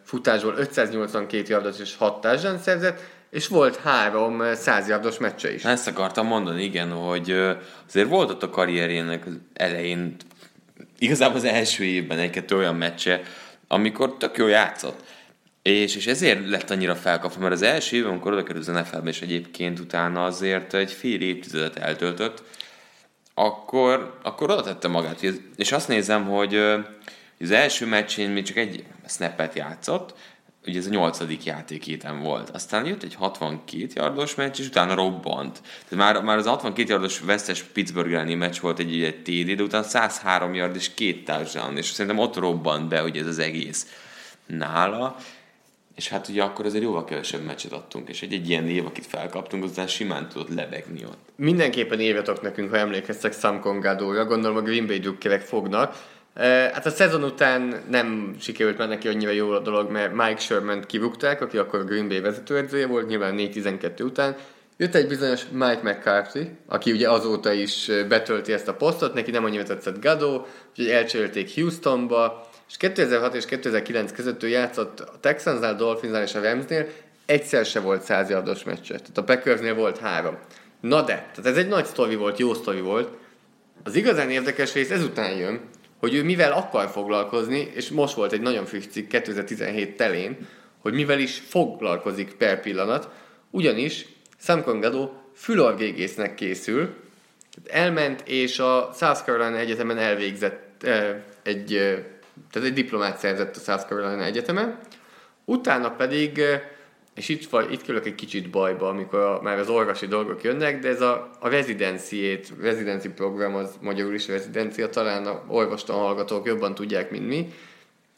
[0.04, 3.00] futásból 582 yardot és 6 társadalán szerzett,
[3.30, 5.64] és volt három 100 yardos meccse is.
[5.64, 7.30] Ezt akartam mondani, igen, hogy
[7.88, 10.16] azért volt ott a karrierjének az elején,
[10.98, 13.22] igazából az első évben egy-kettő olyan meccse,
[13.68, 15.02] amikor tök jó játszott.
[15.62, 19.08] És, és ezért lett annyira felkapva, mert az első év, amikor oda került az nfl
[19.08, 22.42] és egyébként utána azért egy fél évtizedet eltöltött,
[23.34, 25.22] akkor, akkor oda tette magát.
[25.56, 26.54] És azt nézem, hogy
[27.40, 30.14] az első meccsén még csak egy snappet játszott,
[30.66, 32.50] ugye ez a nyolcadik játékéten volt.
[32.50, 35.60] Aztán jött egy 62 yardos meccs, és utána robbant.
[35.88, 39.62] Tehát már, már az 62 yardos vesztes Pittsburgh elleni meccs volt egy, egy TD, de
[39.62, 43.86] utána 103 yard és két touchdown, és szerintem ott robbant be, hogy ez az egész
[44.46, 45.16] nála.
[46.00, 49.06] És hát ugye akkor azért jóval kevesebb meccset adtunk, és egy, egy ilyen év, akit
[49.06, 51.18] felkaptunk, aztán simán tudott lebegni ott.
[51.36, 55.96] Mindenképpen évetok nekünk, ha emlékeztek Sam Congadóra, gondolom a Green Bay drukkerek fognak.
[56.72, 60.84] Hát a szezon után nem sikerült már neki annyira jó a dolog, mert Mike Sherman
[60.86, 64.36] kivugták, aki akkor a Green Bay vezetőedzője volt, nyilván 4-12 után.
[64.76, 69.44] Jött egy bizonyos Mike McCarthy, aki ugye azóta is betölti ezt a posztot, neki nem
[69.44, 75.76] annyira tetszett Gado, úgyhogy elcserélték Houstonba, és 2006 és 2009 között ő játszott a Texansnál,
[75.76, 76.86] Dolphinsnál és a Ramsnél,
[77.26, 78.94] egyszer se volt 100 yardos meccse.
[78.94, 80.38] Tehát a Packersnél volt három.
[80.80, 83.16] Na de, tehát ez egy nagy sztori volt, jó sztori volt.
[83.84, 85.60] Az igazán érdekes rész ezután jön,
[85.98, 90.92] hogy ő mivel akar foglalkozni, és most volt egy nagyon friss cikk 2017 telén, hogy
[90.92, 93.08] mivel is foglalkozik per pillanat,
[93.50, 94.06] ugyanis
[94.38, 96.94] Sam Kongado fülorgégésznek készül,
[97.66, 101.98] elment és a South Carolina Egyetemen elvégzett eh, egy, eh,
[102.50, 104.78] tehát egy diplomát szerzett a South Carolina Egyetemen,
[105.44, 106.42] utána pedig
[107.14, 110.78] és itt, vagy, itt kerülök egy kicsit bajba, amikor a, már az orvosi dolgok jönnek,
[110.78, 116.46] de ez a, a rezidenciét, rezidenci program, az magyarul is rezidencia, talán a orvostan hallgatók
[116.46, 117.52] jobban tudják, mint mi.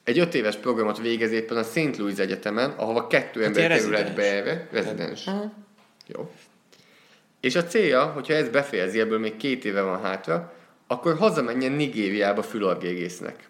[0.04, 1.96] Egy öt éves programot végez éppen a St.
[1.96, 4.68] Louis Egyetemen, ahova kettő hát ember kerülhet be erre.
[4.70, 5.26] Rezidens.
[5.26, 5.50] Uh-huh.
[6.06, 6.30] Jó.
[7.40, 10.52] És a célja, hogyha ez befejezi, ebből még két éve van hátra,
[10.86, 13.48] akkor hazamenjen Nigériába fülorgégésznek.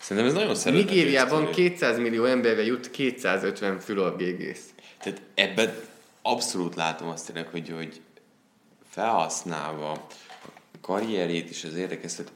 [0.00, 0.88] Szerintem ez nagyon szerethető.
[0.88, 4.64] Nigériában 200 millió emberre jut 250 fülorgégész.
[4.98, 5.74] Tehát ebben
[6.22, 8.00] abszolút látom azt tényleg, hogy, hogy
[8.90, 10.06] felhasználva a
[10.80, 12.32] karrierét is az érdekes, tehát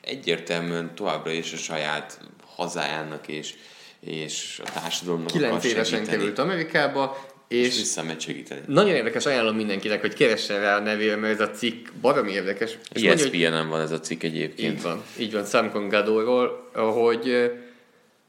[0.00, 2.20] egyértelműen továbbra is a saját
[2.56, 3.54] hazájának és,
[4.00, 8.60] és a társadalomnak 9 évesen került Amerikába, és, és visszamegy segíteni.
[8.66, 12.78] Nagyon érdekes, ajánlom mindenkinek, hogy keressen rá a nevére, mert ez a cikk baromi érdekes.
[12.92, 14.76] ESPN-en van ez a cikk egyébként.
[14.76, 17.52] Így van, így van, Samkon Gadóról, hogy,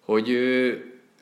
[0.05, 0.37] hogy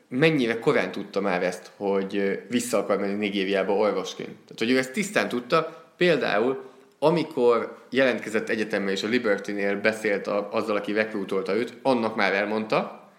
[0.07, 4.29] mennyire korán tudta már ezt, hogy vissza akar menni Nigériába orvosként.
[4.29, 6.69] Tehát, hogy ő ezt tisztán tudta, például
[7.03, 13.09] amikor jelentkezett egyetemmel és a Liberty-nél beszélt a, azzal, aki rekrútolta őt, annak már elmondta,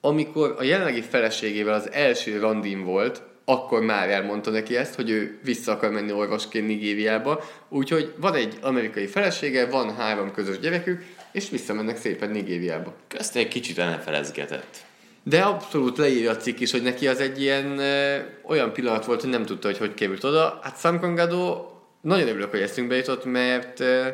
[0.00, 5.38] amikor a jelenlegi feleségével az első randin volt, akkor már elmondta neki ezt, hogy ő
[5.44, 7.44] vissza akar menni orvosként Nigériába.
[7.68, 12.94] Úgyhogy van egy amerikai felesége, van három közös gyerekük, és visszamennek szépen Nigériába.
[13.18, 14.76] Ezt egy kicsit elnefelezgetett.
[15.22, 19.20] De abszolút leírja a cikk is, hogy neki az egy ilyen ö, olyan pillanat volt,
[19.20, 20.58] hogy nem tudta, hogy hogy került oda.
[20.62, 21.66] Hát Sam Kongado
[22.00, 24.06] nagyon örülök, hogy eszünkbe jutott, mert ö,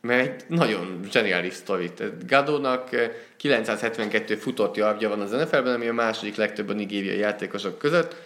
[0.00, 1.90] mert egy nagyon zseniális sztori.
[2.26, 2.88] Gadónak
[3.36, 8.16] 972 futott yardja van az NFL-ben, ami a második legtöbb a nigériai játékosok között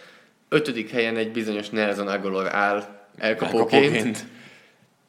[0.49, 2.83] ötödik helyen egy bizonyos Nelson Aguilar áll
[3.17, 4.25] elkapóként, elkapóként.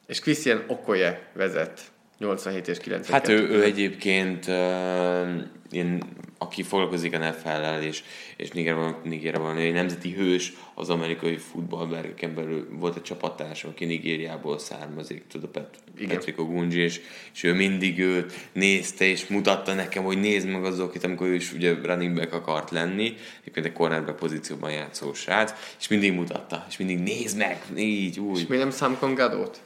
[0.07, 1.81] és Christian Okoye vezet
[2.21, 3.13] 87 és 92.
[3.13, 6.03] Hát ő, ő egyébként uh, én,
[6.39, 8.03] aki foglalkozik a NFL-lel, és,
[8.37, 14.59] és Nigérban van, egy nemzeti hős az amerikai futballbergeken belül volt egy csapattárs, aki Nigériából
[14.59, 15.79] származik, tudod, Pet,
[16.09, 17.01] Patrick Ogunji, és,
[17.35, 21.53] és ő mindig őt nézte, és mutatta nekem, hogy nézd meg azokit, amikor ő is
[21.53, 26.77] ugye running back akart lenni, egyébként egy cornerback pozícióban játszó srác, és mindig mutatta, és
[26.77, 28.39] mindig nézd meg, így, úgy.
[28.39, 29.61] És mi nem Sam Congadót?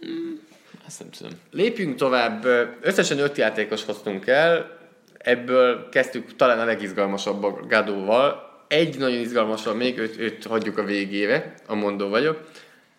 [0.00, 0.40] Hmm,
[0.86, 1.32] azt nem tudom.
[1.50, 2.46] Lépjünk tovább.
[2.80, 4.78] Összesen öt játékos hoztunk el,
[5.18, 8.52] ebből kezdtük talán a legizgalmasabb a Gadóval.
[8.68, 12.40] Egy nagyon izgalmas van még, őt, őt hagyjuk a végére, a mondó vagyok.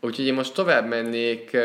[0.02, 1.58] Úgyhogy én most tovább mennék.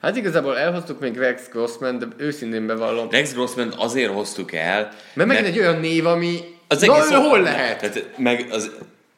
[0.00, 3.10] Hát igazából elhoztuk még Rex Grossman, de őszintén bevallom.
[3.10, 4.92] Rex Grossman azért hoztuk el.
[5.14, 6.38] Mert megint egy olyan név, ami...
[6.68, 7.80] Az Na, egész hol lehet?
[7.80, 8.70] Tehát, meg az,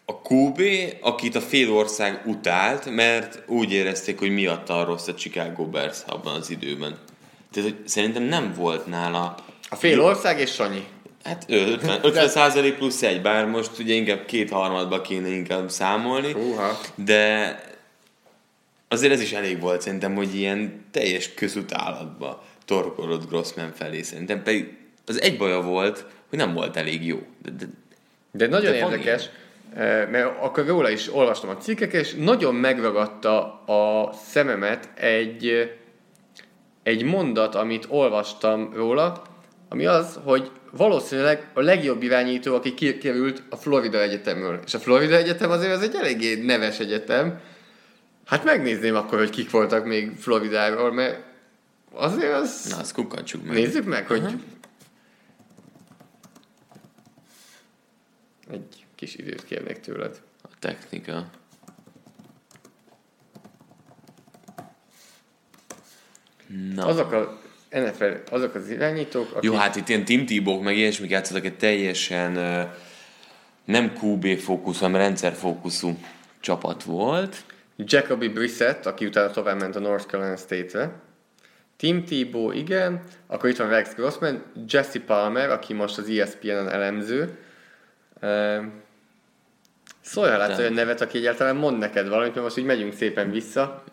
[0.06, 0.60] a QB,
[1.00, 6.34] akit a fél ország utált, mert úgy érezték, hogy miatta rossz a Chicago Bears abban
[6.34, 6.98] az időben.
[7.52, 9.34] Tehát hogy szerintem nem volt nála
[9.68, 10.84] a fél ország és Sanyi.
[11.22, 16.32] Hát 50, 50 százalék plusz egy, bár most ugye inkább két harmadba kéne inkább számolni,
[16.32, 16.80] Uha.
[16.94, 17.60] de
[18.88, 24.76] azért ez is elég volt szerintem, hogy ilyen teljes közutálatba torkolott Grossman felé szerintem, pedig
[25.06, 27.18] az egy baja volt, hogy nem volt elég jó.
[27.42, 27.66] De, de,
[28.30, 29.30] de nagyon de érdekes, eh,
[30.10, 35.72] mert akkor róla is olvastam a cikkek, és nagyon megragadta a szememet egy,
[36.82, 39.22] egy mondat, amit olvastam róla,
[39.68, 44.60] ami az, hogy valószínűleg a legjobb irányító, aki kikerült a Florida Egyetemről.
[44.66, 47.40] És a Florida Egyetem azért az egy eléggé neves egyetem.
[48.26, 51.22] Hát megnézném akkor, hogy kik voltak még Floridáról, mert
[51.92, 52.66] azért az...
[52.70, 53.54] Na, azt kukkantsuk meg.
[53.54, 54.22] Nézzük meg, hogy...
[54.22, 54.40] Uh-huh.
[58.50, 60.20] Egy kis időt kérnék tőled.
[60.42, 61.30] A technika.
[66.74, 66.86] Na.
[66.86, 67.38] Azok a
[67.70, 69.50] NFL, azok az irányítók, akik...
[69.50, 72.32] Jó, hát itt ilyen Tim Tebow meg ilyesmik játszottak egy teljesen
[73.64, 75.98] nem QB fókuszú, hanem rendszer fókuszú
[76.40, 77.44] csapat volt.
[77.76, 80.92] Jacoby Brissett, aki utána tovább ment a North Carolina State-re.
[81.76, 83.02] Tim Tebow, igen.
[83.26, 84.42] Akkor itt van Rex Grossman.
[84.68, 87.38] Jesse Palmer, aki most az ESPN-en elemző.
[88.22, 88.64] Uh,
[90.06, 93.30] Szólj, ha látsz olyan nevet, aki egyáltalán mond neked valamit, mert most így megyünk szépen
[93.30, 93.84] vissza.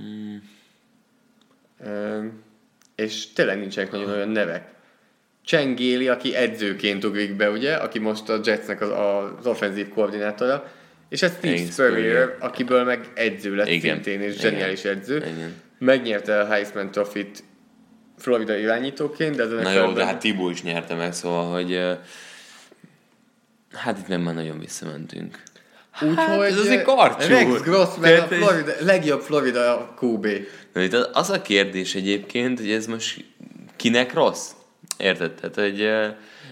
[0.00, 0.36] Mm.
[1.78, 2.24] Uh,
[2.94, 4.68] és tényleg nincsenek nagyon olyan nevek.
[5.44, 8.90] Csengéli, aki edzőként ugrik be, ugye, aki most a Jetsnek az,
[9.38, 10.72] az offenzív koordinátora,
[11.08, 13.94] és ez Steve Spurrier, akiből meg edző lett Igen.
[13.94, 14.50] szintén, és Igen.
[14.50, 15.16] zseniális edző.
[15.16, 15.54] Igen.
[15.78, 17.42] Megnyerte a Heisman Trophy-t
[18.16, 21.98] Florida irányítóként, de ez Na jó, de hát Tibó is nyerte meg, szóval, hogy
[23.72, 25.42] hát itt nem már nagyon visszamentünk.
[26.00, 27.28] Úgyhogy hát, ez azért karcsú.
[27.28, 30.26] Rex Grossman a Florida, legjobb Florida QB.
[30.72, 33.24] Na, itt az a kérdés egyébként, hogy ez most
[33.76, 34.50] kinek rossz?
[34.96, 35.32] Érted?
[35.32, 36.06] Tehát, hogy uh,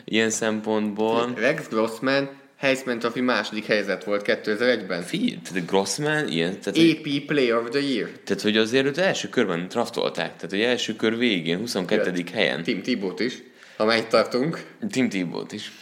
[0.04, 1.32] ilyen szempontból...
[1.36, 5.02] Rex Grossman Heisman Trophy második helyzet volt 2001-ben.
[5.02, 6.60] Figyelj, tehát Grossman ilyen...
[6.60, 8.08] Tehát, AP Player of the Year.
[8.24, 10.36] Tehát, hogy azért őt első körben draftolták.
[10.36, 12.12] Tehát, hogy első kör végén, 22.
[12.14, 12.30] Jött.
[12.30, 12.62] helyen.
[12.62, 13.34] Tim Tibot is,
[13.76, 14.64] amelyet tartunk.
[14.90, 15.72] Tim Tibot is.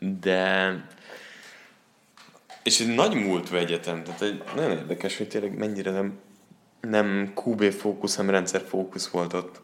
[0.00, 0.72] De
[2.64, 6.18] és egy nagy múltú egyetem, tehát egy nagyon érdekes, hogy tényleg mennyire nem,
[6.80, 9.60] nem QB fókusz, hanem rendszer fókusz volt ott.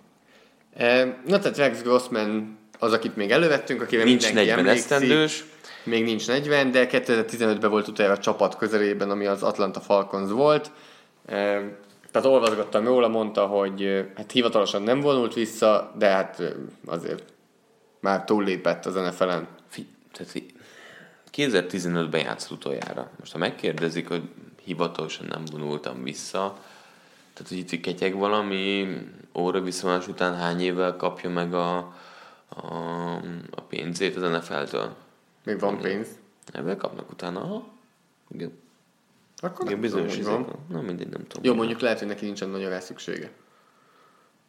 [0.74, 4.90] E, na tehát Rex Grossman az, akit még elővettünk, akire nincs mindenki 40 emlékszik.
[4.90, 5.44] esztendős.
[5.84, 10.70] Még nincs 40, de 2015-ben volt utána a csapat közelében, ami az Atlanta Falcons volt.
[11.26, 11.34] E,
[12.10, 16.42] tehát olvasgattam róla, mondta, hogy hát hivatalosan nem vonult vissza, de hát
[16.86, 17.24] azért
[18.00, 19.48] már túllépett az NFL-en.
[20.26, 20.52] Tehát
[21.36, 23.10] 2015-ben játszott utoljára.
[23.18, 24.22] Most ha megkérdezik, hogy
[24.62, 26.58] hivatalosan nem vonultam vissza,
[27.32, 28.98] tehát hogy itt ketyeg valami,
[29.34, 31.76] óra visszavonás után hány évvel kapja meg a,
[32.48, 33.14] a,
[33.50, 34.94] a pénzét az NFL-től?
[35.44, 36.08] Még van pénz?
[36.52, 37.68] Ebből kapnak utána, aha.
[38.30, 38.58] Igen.
[39.36, 40.54] Akkor Igen, bizonyos tudom, van.
[40.68, 41.44] Na mindegy, nem tudom.
[41.44, 43.30] Jó, mondjuk lehet, hogy neki nincsen nagyon rá szüksége.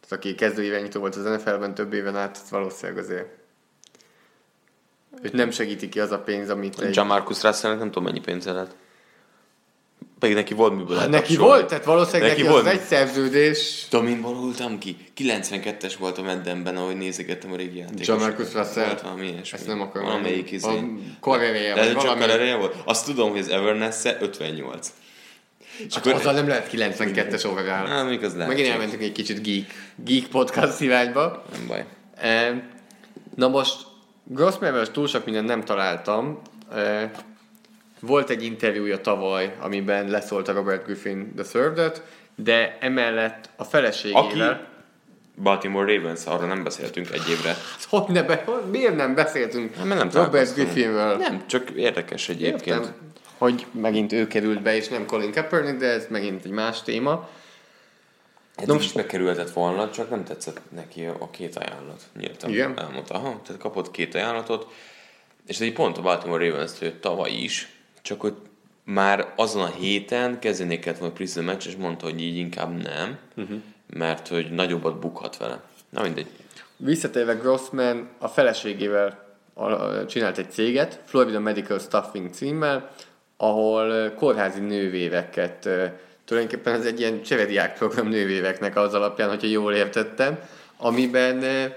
[0.00, 3.41] Tehát aki kezdő irányító volt az NFL-ben több éven át, valószínűleg azért
[5.22, 6.80] Őt nem segíti ki az a pénz, amit...
[6.80, 6.94] Egy...
[6.96, 8.74] Jamarcus Russell nem tudom mennyi pénze lett.
[10.18, 12.66] Pedig neki volt miből hát neki volt, tehát valószínűleg neki, neki volt.
[12.66, 13.86] az egy szerződés.
[13.90, 14.96] Tudom, én vonultam ki.
[15.16, 18.06] 92-es volt a Meddemben, ahogy nézegettem a régi játékos.
[18.06, 18.86] Jamarcus Russell.
[18.86, 19.58] Volt valami ilyesmi.
[19.58, 20.08] Ezt nem akarom.
[20.08, 20.68] Valamelyik izé.
[20.68, 20.72] A
[21.20, 21.38] vagy
[21.74, 21.92] valami.
[21.92, 22.74] Csak karrierje volt.
[22.84, 24.92] Azt tudom, hogy az everness 58.
[25.86, 26.18] És hát akkor...
[26.20, 27.86] azzal nem lehet 92-es overall.
[27.86, 28.48] Hát, még az lehet.
[28.48, 31.44] Megint elmentünk egy kicsit geek, geek podcast irányba.
[31.52, 31.84] Nem baj.
[33.34, 33.76] Na most
[34.24, 36.40] Grossmanről túl sok mindent nem találtam.
[38.00, 42.02] Volt egy interjúja tavaly, amiben leszólt a Robert Griffin the third
[42.34, 44.50] de emellett a feleségével...
[44.50, 44.70] Aki
[45.42, 47.56] Baltimore Ravens, arra nem beszéltünk egy évre.
[47.90, 51.16] Hogy ne be, miért nem beszéltünk nem, nem Robert Griffinről?
[51.16, 52.78] Nem, csak érdekes egyébként.
[52.78, 52.94] Értem,
[53.38, 57.28] hogy megint ő került be, és nem Colin Kaepernick, de ez megint egy más téma.
[58.62, 62.02] Ez no, is bekerülhetett volna, csak nem tetszett neki a két ajánlat.
[62.18, 62.78] Nyíltan Igen?
[62.78, 63.14] elmondta.
[63.14, 64.66] Aha, tehát kapott két ajánlatot,
[65.46, 68.34] és egy pont a Baltimore ravens hogy tavaly is, csak hogy
[68.84, 73.18] már azon a héten kezdeni kellett volna a meccs, és mondta, hogy így inkább nem,
[73.36, 73.58] uh-huh.
[73.86, 75.62] mert hogy nagyobbat bukhat vele.
[75.90, 76.26] Na mindegy.
[76.76, 79.36] Visszatérve Grossman a feleségével
[80.08, 82.90] csinált egy céget, Florida Medical Staffing címmel,
[83.36, 85.68] ahol kórházi nővéreket
[86.32, 90.38] tulajdonképpen ez egy ilyen cserediák program nővéveknek az alapján, hogyha jól értettem,
[90.76, 91.72] amiben eh,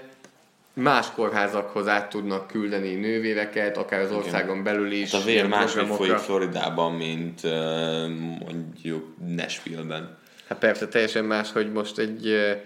[0.72, 5.12] más kórházakhoz át tudnak küldeni nővéreket, akár az országon belül is.
[5.12, 10.16] Hát a vér máshogy folyik Floridában, mint eh, mondjuk Nashville-ben.
[10.48, 12.58] Hát persze, teljesen más, hogy most egy eh,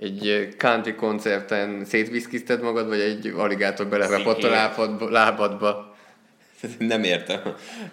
[0.00, 4.70] egy country koncerten szétviszkizted magad, vagy egy aligátor belerapott a
[5.10, 5.87] lábadba.
[6.78, 7.40] Nem értem.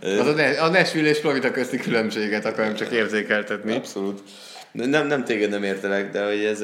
[0.01, 3.75] Az a, a Nashville és Florida közti különbséget akarom csak érzékeltetni.
[3.75, 4.21] Abszolút.
[4.71, 6.61] Nem, nem téged nem értelek, de hogy ez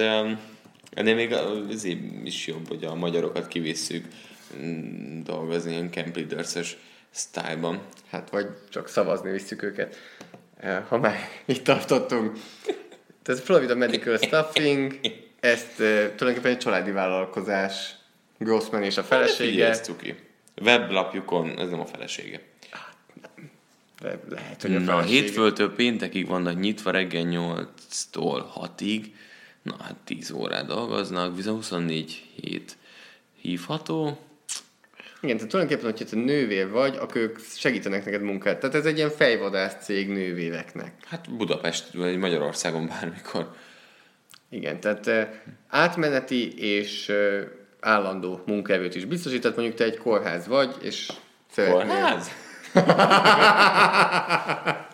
[0.94, 1.88] ennél még az
[2.24, 4.06] is jobb, hogy a magyarokat kivisszük
[4.62, 6.78] mm, dolgozni ilyen camp leaders
[7.10, 7.82] sztájlban.
[8.10, 9.96] Hát vagy csak szavazni visszük őket.
[10.88, 12.38] Ha már itt tartottunk.
[13.24, 15.00] Tehát Florida Medical Staffing,
[15.40, 17.96] ezt tulajdonképpen egy családi vállalkozás,
[18.38, 19.68] Grossman és a felesége.
[19.68, 20.16] Ez ki.
[20.62, 22.42] Weblapjukon, ez nem a felesége.
[24.02, 29.06] De lehet, hogy a Na, hétfőtől péntekig vannak nyitva reggel 8-tól 6-ig.
[29.62, 32.78] Na, hát 10 órát dolgoznak, viszont 24 hét
[33.42, 34.18] hívható.
[35.22, 38.60] Igen, tehát tulajdonképpen, hogyha te nővér vagy, akkor ők segítenek neked munkát.
[38.60, 40.94] Tehát ez egy ilyen fejvadász cég nővéreknek.
[41.06, 43.56] Hát Budapest, vagy Magyarországon bármikor.
[44.50, 45.28] Igen, tehát uh,
[45.68, 47.42] átmeneti és uh,
[47.82, 49.56] állandó munkaerőt is biztosított.
[49.56, 51.12] Mondjuk te egy kórház vagy, és
[51.52, 51.82] szeretnél...
[51.82, 52.32] Kórház?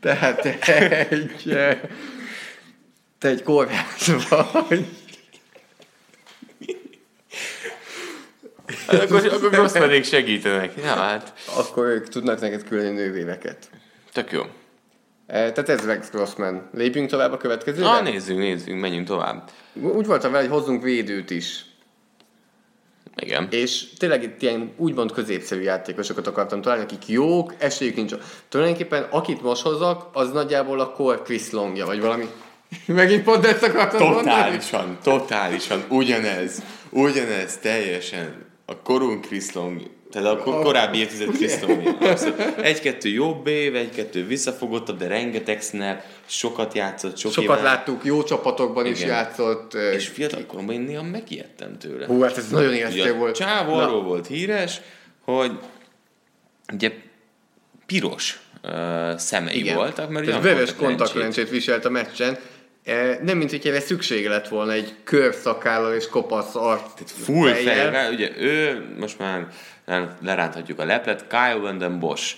[0.00, 0.58] Tehát te
[1.08, 1.42] egy,
[3.18, 4.86] te egy kórház vagy.
[8.86, 10.72] Hát akkor, akkor rossz pedig segítenek.
[10.76, 11.32] Ja, hát.
[11.56, 13.70] Akkor ők tudnak neked küldeni nővéveket.
[14.12, 14.42] Tök jó.
[15.28, 16.68] E, tehát ez Rex Grossman.
[16.72, 17.88] Lépjünk tovább a következőre?
[17.88, 19.50] Ah, nézzünk, nézzünk, menjünk tovább.
[19.72, 21.64] Úgy voltam vele, hogy hozzunk védőt is.
[23.16, 23.48] Igen.
[23.50, 28.14] És tényleg itt ilyen úgymond középszerű játékosokat akartam találni, akik jók, esélyük nincs.
[28.48, 32.28] Tulajdonképpen akit most hozzak, az nagyjából a Core Chris Longja, vagy valami.
[32.86, 34.98] Megint pont ezt akartam Totálisan, mondani?
[35.02, 38.46] totálisan, ugyanez, ugyanez, teljesen.
[38.66, 41.98] A korunk Chris Long tehát a korábbi évtized Krisztónia.
[42.62, 47.64] Egy-kettő jobb év, egy-kettő visszafogottabb, de rengeteg snap, sokat játszott, sok Sokat éven.
[47.64, 48.96] láttuk, jó csapatokban Igen.
[48.96, 49.74] is játszott.
[49.74, 52.06] És fiatal koromban én néha megijedtem tőle.
[52.06, 53.36] Hú, hát ez nagyon ijesztő volt.
[53.36, 54.80] Csávó arról volt híres,
[55.24, 55.52] hogy
[56.72, 56.92] ugye
[57.86, 59.76] piros uh, szemei Igen.
[59.76, 62.38] voltak, mert ugye vörös kontaktlencsét viselt a meccsen,
[62.88, 66.80] E, nem, mint hogyha szüksége lett volna egy körszakállal és kopasz arc.
[66.80, 68.12] Tehát full fejjel.
[68.12, 69.46] Ugye ő, most már
[70.22, 72.36] leránthatjuk a leplet, Kyle Vanden Bosch.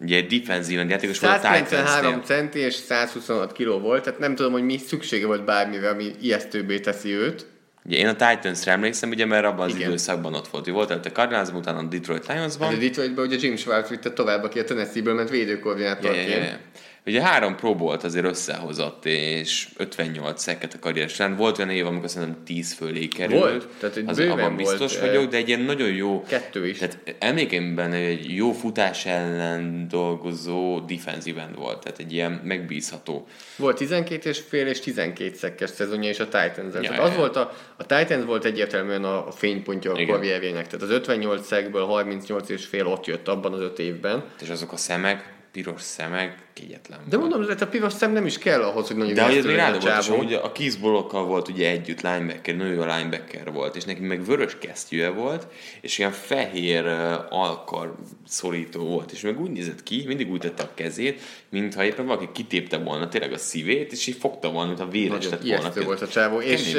[0.00, 4.78] Ugye egy defenzíven játékos 193 centi és 126 kiló volt, tehát nem tudom, hogy mi
[4.78, 7.46] szüksége volt bármire, ami ijesztőbbé teszi őt.
[7.84, 9.88] Ugye én a Titans-re emlékszem, ugye, mert abban az Igen.
[9.88, 10.68] időszakban ott volt.
[10.68, 12.68] Ő volt előtte Cardinals, utána a Detroit Lions-ban.
[12.68, 16.28] Hát a Detroitban ugye Jim Schwartz vitte tovább, aki a Tennessee-ből ment védőkoordinátorként.
[16.28, 16.58] Yeah, yeah, yeah.
[17.06, 21.36] Ugye három Pro volt azért összehozott, és 58 szeket a karrier során.
[21.36, 23.40] Volt olyan év, amikor szerintem 10 fölé került.
[23.40, 26.22] Volt, tehát egy az, abban biztos volt, vagyok, de egy ilyen nagyon jó...
[26.22, 26.78] Kettő is.
[26.78, 33.26] Tehát emlékeimben egy jó futás ellen dolgozó defensive end volt, tehát egy ilyen megbízható.
[33.56, 37.36] Volt 12 és fél és 12 szekkes szezonja is a titans ja, ja, az volt
[37.36, 40.66] a, a Titans volt egyértelműen a, a fénypontja a karrierjének.
[40.66, 44.24] Tehát az 58 szekből 38 és fél ott jött abban az öt évben.
[44.40, 48.38] És azok a szemek, piros szemek, kegyetlen De mondom, hogy a piros szem nem is
[48.38, 51.70] kell ahhoz, hogy nagyon De hogy ez még rád volt, ugye a Keith volt ugye
[51.70, 55.46] együtt linebacker, nő a linebacker volt, és neki meg vörös kesztyűje volt,
[55.80, 56.84] és ilyen fehér
[57.28, 57.94] alkar
[58.26, 62.28] szorító volt, és meg úgy nézett ki, mindig úgy tette a kezét, mintha éppen valaki
[62.32, 65.84] kitépte volna tényleg a szívét, és így fogta volna, mint a véres lett volna.
[65.84, 66.40] volt a csávó.
[66.40, 66.74] És,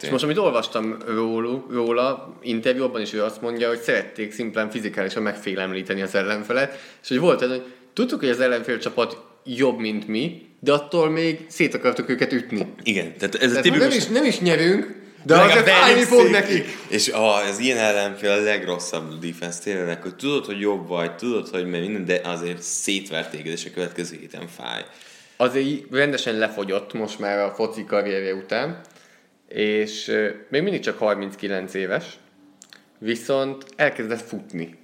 [0.00, 5.22] és, most, amit olvastam róla, róla interjúban is ő azt mondja, hogy szerették szimplán fizikálisan
[5.22, 7.64] megfélemlíteni az ellenfelet, és hogy volt ez, hogy
[7.98, 12.66] Tudtuk, hogy az ellenfél csapat jobb, mint mi, de attól még szét akartuk őket ütni.
[12.82, 13.86] Igen, tehát ez tehát a tipikus...
[13.86, 14.84] Nem is, nem is nyerünk,
[15.22, 16.66] de de azért fájni fog nekik.
[16.88, 21.66] És az ilyen ellenfél a legrosszabb defense tényleg, hogy tudod, hogy jobb vagy, tudod, hogy
[21.66, 24.84] minden, de azért szétverték, és a következő héten fáj.
[25.36, 28.80] Azért rendesen lefogyott most már a foci karrierje után,
[29.48, 30.12] és
[30.48, 32.04] még mindig csak 39 éves,
[32.98, 34.78] viszont elkezdett futni.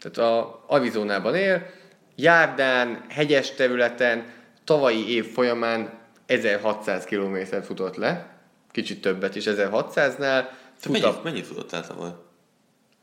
[0.00, 1.75] Tehát a Arizonában él,
[2.16, 4.26] járdán, hegyes területen
[4.64, 8.36] tavalyi év folyamán 1600 kilométert futott le,
[8.70, 10.44] kicsit többet is 1600-nál.
[10.78, 12.10] Futott, mennyit, mennyit futottál tavaly?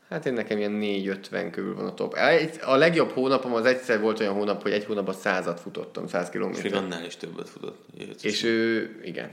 [0.08, 2.16] Hát én nekem ilyen 450 körül van a top.
[2.60, 6.50] A legjobb hónapom az egyszer volt olyan hónap, hogy egy hónapban százat futottam, 100 km.
[6.50, 7.86] És még annál is többet futott.
[8.22, 9.30] És ő, igen.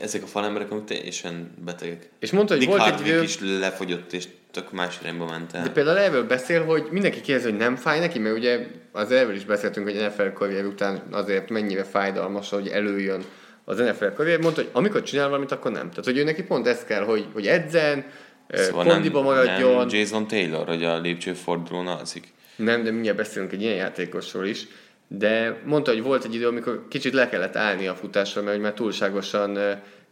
[0.00, 2.08] Ezek a falemberek amik teljesen betegek.
[2.18, 5.62] És mondta, hogy Dick volt Hardwick egy is lefogyott, és tök más irányba ment el.
[5.62, 9.34] De például erről beszél, hogy mindenki kérdezi, hogy nem fáj neki, mert ugye az erről
[9.34, 13.24] is beszéltünk, hogy NFL karrier után azért mennyire fájdalmas, hogy előjön
[13.64, 14.40] az NFL karrier.
[14.40, 15.88] Mondta, hogy amikor csinál valamit, akkor nem.
[15.88, 18.04] Tehát, hogy ő neki pont ez kell, hogy, hogy edzen,
[18.48, 19.76] Szóval kondiba nem, maradjon.
[19.76, 22.32] Nem Jason Taylor, hogy a lépcsőfordulón alszik.
[22.56, 24.66] Nem, de mindjárt beszélünk egy ilyen játékosról is.
[25.08, 28.72] De mondta, hogy volt egy idő, amikor kicsit le kellett állni a futásra, mert már
[28.72, 29.58] túlságosan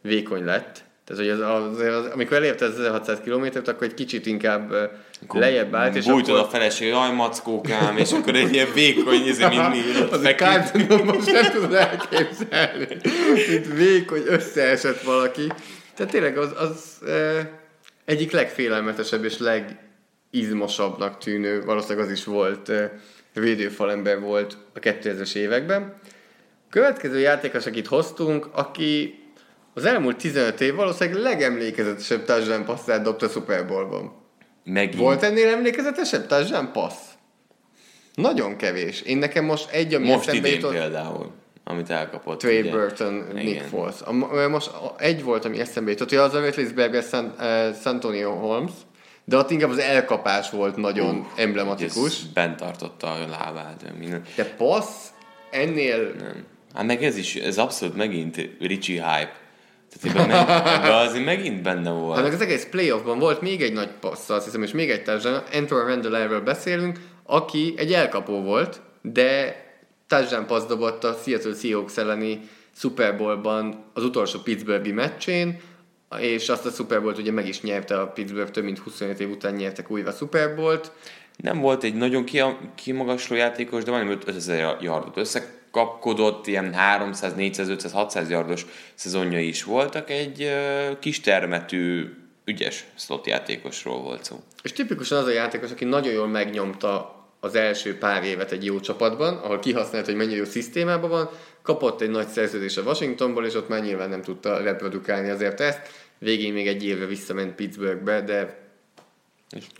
[0.00, 0.84] vékony lett.
[1.04, 4.72] Tehát, hogy az, az, az, amikor elérte az 1600 km-t, akkor egy kicsit inkább
[5.22, 5.94] akkor lejjebb állt.
[5.94, 6.38] És akkor...
[6.38, 9.80] a feleség, jaj, mackókám, és akkor egy ilyen vékony, ez mint mi.
[10.10, 12.86] Az kártyánom most nem tudod elképzelni.
[13.48, 15.46] Mint vékony, összeesett valaki.
[15.94, 16.98] Tehát tényleg az, az
[18.04, 22.72] egyik legfélelmetesebb és legizmosabbnak tűnő, valószínűleg az is volt,
[23.34, 25.94] védőfalember volt a 2000-es években.
[26.70, 29.21] Következő játékos, akit hoztunk, aki
[29.74, 34.12] az elmúlt 15 év valószínűleg legemlékezetesebb touchdown passzát dobta a Super Bowl-ban.
[34.64, 35.00] Megint.
[35.02, 37.10] Volt ennél emlékezetesebb touchdown passz?
[38.14, 39.00] Nagyon kevés.
[39.00, 41.30] Én nekem most egy, ami Most idén jutott, például,
[41.64, 42.38] amit elkapott.
[42.38, 42.70] Trey ugye.
[42.70, 43.44] Burton, Igen.
[43.44, 43.94] Nick Foles.
[44.04, 44.12] A,
[44.48, 48.72] most egy volt, ami eszembe jutott, hogy az a Roethlisberger San, uh, Santonio Holmes,
[49.24, 52.22] de ott inkább az elkapás volt nagyon uh, emblematikus.
[52.34, 53.92] Bent tartotta a lábát.
[53.98, 54.22] Minden.
[54.36, 55.08] De passz
[55.50, 56.14] ennél...
[56.18, 56.44] Nem.
[56.74, 59.41] Hát meg ez is, ez abszolút megint Richie hype.
[60.00, 62.14] Tehát ebben, azért megint benne volt.
[62.14, 65.02] Hát meg az egész playoffban volt még egy nagy passz, azt hiszem, és még egy
[65.02, 69.56] társadalom, Antoine Randall erről beszélünk, aki egy elkapó volt, de
[70.06, 72.40] touchdown passz dobott a Seattle Seahawks elleni
[72.76, 75.60] Super Bowl-ban az utolsó Pittsburghi meccsén,
[76.18, 79.30] és azt a Super Bowl-t ugye meg is nyerte a Pittsburgh, több mint 25 év
[79.30, 80.92] után nyertek újra a Super Bowl-t.
[81.36, 82.24] Nem volt egy nagyon
[82.74, 85.16] kimagasló játékos, de majdnem 5000 yardot
[85.72, 90.10] összekapkodott, ilyen 300, 400, 500, 600 yardos szezonjai is voltak.
[90.10, 90.50] Egy
[91.00, 92.14] kis termetű,
[92.44, 94.42] ügyes slot játékosról volt szó.
[94.62, 98.80] És tipikusan az a játékos, aki nagyon jól megnyomta az első pár évet egy jó
[98.80, 101.30] csapatban, ahol kihasznált, hogy mennyire jó szisztémában van,
[101.62, 105.80] kapott egy nagy szerződést a Washingtonból, és ott már nyilván nem tudta reprodukálni azért ezt.
[106.18, 108.60] Végén még egy évre visszament Pittsburghbe, de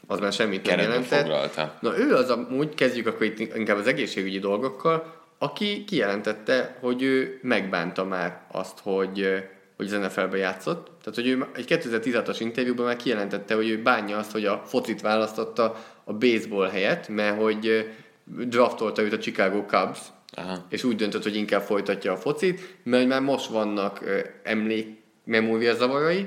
[0.07, 1.21] az már semmit nem jelentett.
[1.21, 1.79] Foglalta.
[1.81, 7.39] Na ő az amúgy, kezdjük akkor itt inkább az egészségügyi dolgokkal, aki kijelentette, hogy ő
[7.43, 9.29] megbánta már azt, hogy,
[9.77, 10.91] hogy az NFL-be játszott.
[11.03, 15.01] Tehát, hogy ő egy 2016-as interjúban már kijelentette, hogy ő bánja azt, hogy a focit
[15.01, 17.91] választotta a baseball helyett, mert hogy
[18.25, 19.99] draftolta őt a Chicago Cubs,
[20.35, 20.67] Aha.
[20.69, 24.05] és úgy döntött, hogy inkább folytatja a focit, mert már most vannak
[24.43, 24.87] emlék
[25.25, 26.27] memória zavarai,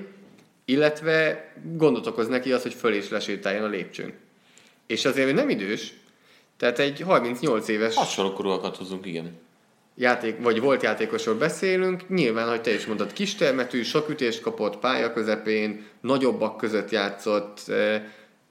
[0.65, 4.13] illetve gondot okoz neki az, hogy föl és lesétáljon a lépcsőn.
[4.87, 5.93] És azért nem idős,
[6.57, 7.95] tehát egy 38 éves...
[7.95, 9.37] Hasonló korúakat hozunk, igen.
[9.97, 15.13] Játék, vagy volt játékosról beszélünk, nyilván, hogy te is mondtad, kistermetű, sok ütést kapott pálya
[15.13, 17.71] közepén, nagyobbak között játszott,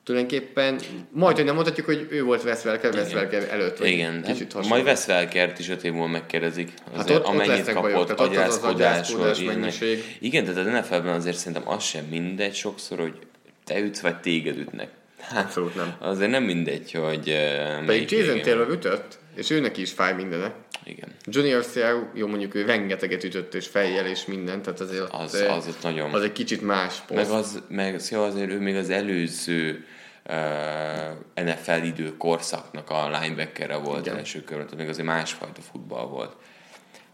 [0.04, 0.80] tulajdonképpen
[1.10, 3.84] majd, hogy nem mondhatjuk, hogy ő volt Veszvelker, Veszvelker előtt.
[3.84, 6.72] Igen, kicsit hát, majd Veszvelkert is öt év múlva megkérdezik.
[6.96, 9.34] Hát ott, amennyit ott kapott agyászkodásról.
[9.44, 10.16] mennyiség.
[10.20, 13.18] Igen, de az NFL-ben azért szerintem az sem mindegy sokszor, hogy
[13.64, 14.90] te ütsz, vagy téged ütnek.
[15.28, 15.94] Hát, Abszolút nem.
[15.98, 17.28] Azért nem mindegy, hogy...
[17.28, 20.54] Uh, Pedig Jason Taylor ütött, és őnek is fáj mindene.
[20.84, 21.08] Igen.
[21.24, 25.66] Junior Seau, jó mondjuk ő rengeteget ütött, és fejjel, és mindent, tehát azért az, az,
[25.66, 26.14] az, nagyon...
[26.14, 27.30] az egy kicsit más poszt.
[27.30, 29.84] Meg, az, meg szóval azért ő még az előző
[30.28, 34.18] uh, NFL idő korszaknak a linebackerre volt igen.
[34.18, 36.36] első körben, tehát még azért másfajta futball volt.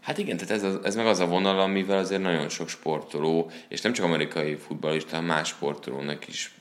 [0.01, 3.51] Hát igen, tehát ez, az, ez meg az a vonal, amivel azért nagyon sok sportoló,
[3.67, 6.51] és nem csak amerikai futballista, hanem más sportolónak is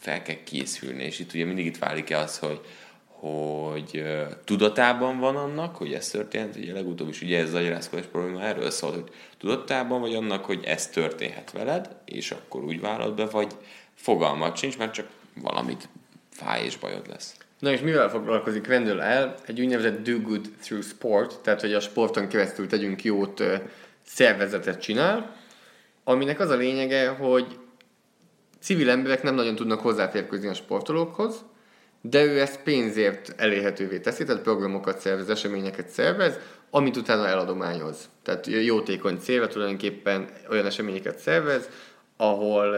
[0.00, 2.60] fel kell készülni, és itt ugye mindig itt válik el az, hogy,
[3.06, 4.04] hogy
[4.44, 8.70] tudatában van annak, hogy ez történt, ugye legutóbb is ugye ez az agyarázkodás probléma erről
[8.70, 13.52] szól, hogy tudatában vagy annak, hogy ez történhet veled, és akkor úgy vállalt be, vagy
[13.94, 15.88] fogalmat sincs, mert csak valamit
[16.30, 17.34] fáj és bajod lesz.
[17.58, 19.34] Na és mivel foglalkozik Wendell el?
[19.46, 23.42] Egy úgynevezett do good through sport, tehát hogy a sporton keresztül tegyünk jót
[24.06, 25.36] szervezetet csinál,
[26.04, 27.58] aminek az a lényege, hogy
[28.60, 31.44] civil emberek nem nagyon tudnak hozzáférkőzni a sportolókhoz,
[32.00, 36.38] de ő ezt pénzért elérhetővé teszi, tehát programokat szervez, eseményeket szervez,
[36.70, 38.08] amit utána eladományoz.
[38.22, 41.68] Tehát jótékony célra tulajdonképpen olyan eseményeket szervez,
[42.16, 42.76] ahol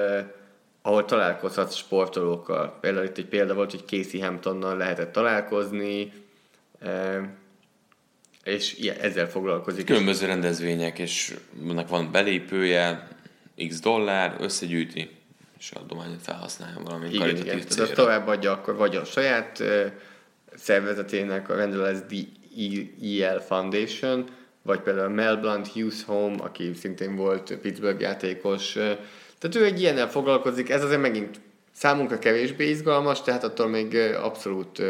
[0.83, 2.79] ahol találkozhatsz sportolókkal.
[2.81, 6.13] Például itt egy példa volt, hogy Casey Hamptonnal lehetett találkozni,
[6.81, 7.21] e,
[8.45, 9.87] és ilyen, ezzel foglalkozik.
[9.87, 11.35] Különböző rendezvények, és
[11.69, 13.09] ennek van belépője,
[13.69, 15.11] x dollár, összegyűjti,
[15.63, 17.45] és adományot felhasználja valami igen, igen.
[17.45, 19.87] Tehát azt továbbadja akkor vagy a saját uh,
[20.55, 22.05] szervezetének, a rendelez
[23.21, 24.29] EL Foundation,
[24.63, 28.73] vagy például Mel Blunt Hughes Home, aki szintén volt Pittsburgh játékos,
[29.39, 31.41] tehát ő egy ilyennel foglalkozik, ez azért megint
[31.73, 34.83] számunkra kevésbé izgalmas, tehát attól még abszolút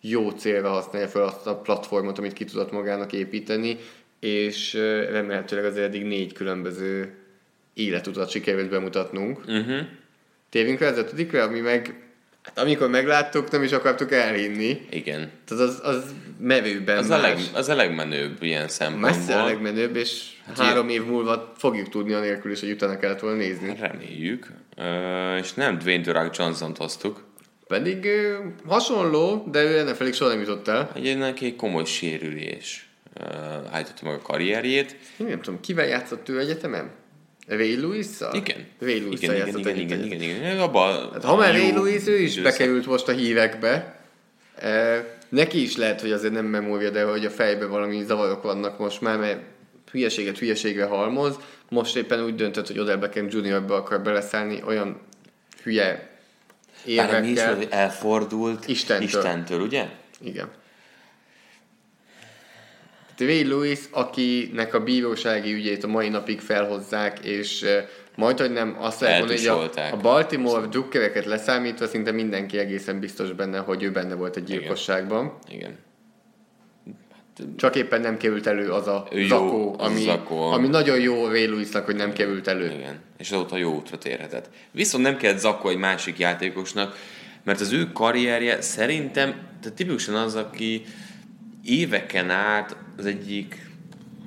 [0.00, 3.78] jó célra használja fel azt a platformot, amit ki tudott magának építeni,
[4.20, 4.74] és
[5.10, 7.18] remélhetőleg azért eddig négy különböző
[7.74, 9.38] életutat sikerült bemutatnunk.
[9.38, 9.80] Uh-huh.
[10.50, 12.08] Tévünk vezetődik ami meg
[12.48, 14.86] Hát amikor megláttuk, nem is akartuk elhinni.
[14.90, 15.30] Igen.
[15.44, 17.18] Tehát az, az mevőben az más.
[17.18, 19.10] A leg, az a legmenőbb ilyen szempontból.
[19.10, 23.20] Messze a legmenőbb, és hát három év múlva fogjuk tudni anélkül is, hogy utána kellett
[23.20, 23.76] volna nézni.
[23.80, 24.46] Reméljük.
[24.76, 27.24] Uh, és nem Dwayne The Rock Johnson-t hoztuk.
[27.66, 30.90] Pedig uh, hasonló, de ő ennek felé soha nem jutott el.
[30.94, 32.88] Egy neki egy komoly sérülés
[33.20, 33.26] uh,
[33.70, 34.96] állította meg a karrierjét.
[35.16, 36.90] Én nem tudom, kivel játszott ő egyetemen?
[37.48, 38.66] Ray lewis Igen.
[38.80, 40.58] Ray lewis igen, igen, igen, igen, igen, igen, igen.
[40.58, 42.42] Abba hát, ha már Ray Lewis, ő is időszak.
[42.42, 44.00] bekerült most a hívekbe.
[44.60, 48.78] E, neki is lehet, hogy azért nem memória, de hogy a fejben valami zavarok vannak
[48.78, 49.40] most már, mert
[49.90, 51.36] hülyeséget hülyeségre halmoz,
[51.68, 55.00] most éppen úgy döntött, hogy Odell Beckham Juniorba akar beleszállni, olyan
[55.62, 56.10] hülye
[56.84, 57.20] évekkel.
[57.20, 59.06] mi is elfordult Istentől.
[59.06, 59.88] Istentől, ugye?
[60.20, 60.48] Igen.
[63.20, 67.64] Ray Lewis, akinek a bírósági ügyét a mai napig felhozzák, és
[68.16, 73.00] majd, hogy nem azt lehet mondani, hogy a, a Baltimore drukkereket leszámítva szinte mindenki egészen
[73.00, 75.38] biztos benne, hogy ő benne volt egy gyilkosságban.
[75.48, 75.58] Igen.
[75.58, 75.86] Igen.
[77.56, 80.40] Csak éppen nem került elő az a ő zakó, jó, ami, zakó.
[80.40, 82.70] ami nagyon jó Ray Lewisnak, hogy nem került elő.
[82.70, 84.50] Igen, és azóta jó útra térhetett.
[84.70, 86.96] Viszont nem kellett zakó egy másik játékosnak,
[87.44, 90.82] mert az ő karrierje szerintem, tehát tipikusan az, aki
[91.64, 93.66] éveken át az egyik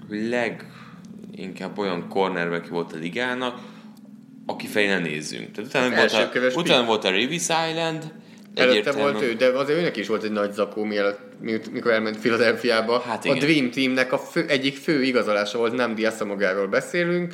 [0.09, 3.59] leginkább olyan cornerback volt a ligának,
[4.45, 5.51] aki felé ne nézzünk.
[5.51, 6.13] Tehát utána, volt
[6.55, 8.13] a, utána volt a Revis Island,
[8.55, 11.19] Előtte volt ő, de azért őnek is volt egy nagy zakó, mielőtt,
[11.71, 12.99] mikor elment Philadelphiába.
[12.99, 13.37] Hát igen.
[13.37, 17.33] a Dream Teamnek a fő, egyik fő igazolása volt, nem Diaszamogáról beszélünk,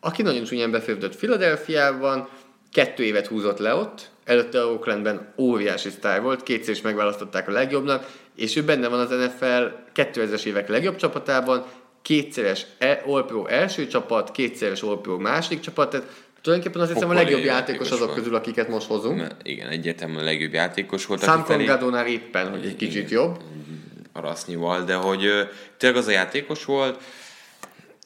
[0.00, 2.28] aki nagyon csúnyán befőzött Philadelphiában,
[2.72, 8.06] kettő évet húzott le ott, előtte Oaklandben óriási sztár volt, kétszer is megválasztották a legjobbnak,
[8.36, 9.64] és ő benne van az NFL
[9.94, 11.64] 2000-es évek legjobb csapatában,
[12.02, 16.06] kétszeres e- All-Pro első csapat, kétszeres All-Pro második csapat, tehát
[16.42, 18.16] tulajdonképpen azt hiszem a legjobb játékos azok van.
[18.16, 19.16] közül, akiket most hozunk.
[19.16, 21.22] Na, igen, egyértelműen a legjobb játékos volt.
[21.22, 23.38] Sam Congadonál éppen, hogy egy kicsit igen, jobb.
[24.12, 25.28] Arasznyival, de hogy
[25.76, 27.02] tényleg az a játékos volt,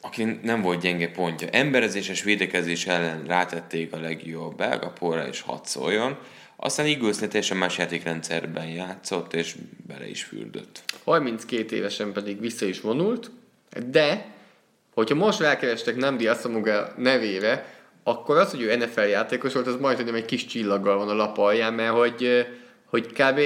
[0.01, 1.47] aki nem volt gyenge pontja.
[1.47, 6.17] Emberezéses védekezés ellen rátették a legjobb belga porra és hat szóljon.
[6.61, 9.55] Aztán Eaglesnél teljesen más játékrendszerben játszott, és
[9.87, 10.83] bele is fürdött.
[11.03, 13.31] 32 évesen pedig vissza is vonult,
[13.91, 14.25] de
[14.93, 20.15] hogyha most rákerestek Namdi Asamuga nevére, akkor az, hogy ő NFL játékos volt, az majdnem
[20.15, 22.47] egy kis csillaggal van a lap alján, mert hogy,
[22.85, 23.39] hogy kb.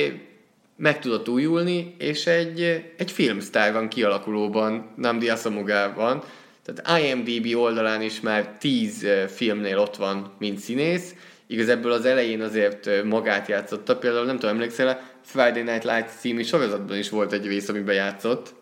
[0.76, 6.24] meg tudott újulni, és egy, egy filmsztár van kialakulóban, Namdi Asamugában.
[6.66, 11.16] Tehát IMDB oldalán is már 10 filmnél ott van, mint színész.
[11.54, 16.98] Igazából az elején azért magát játszotta, például nem tudom, emlékszel, Friday Night Lights című sorozatban
[16.98, 18.54] is volt egy rész, amiben játszott.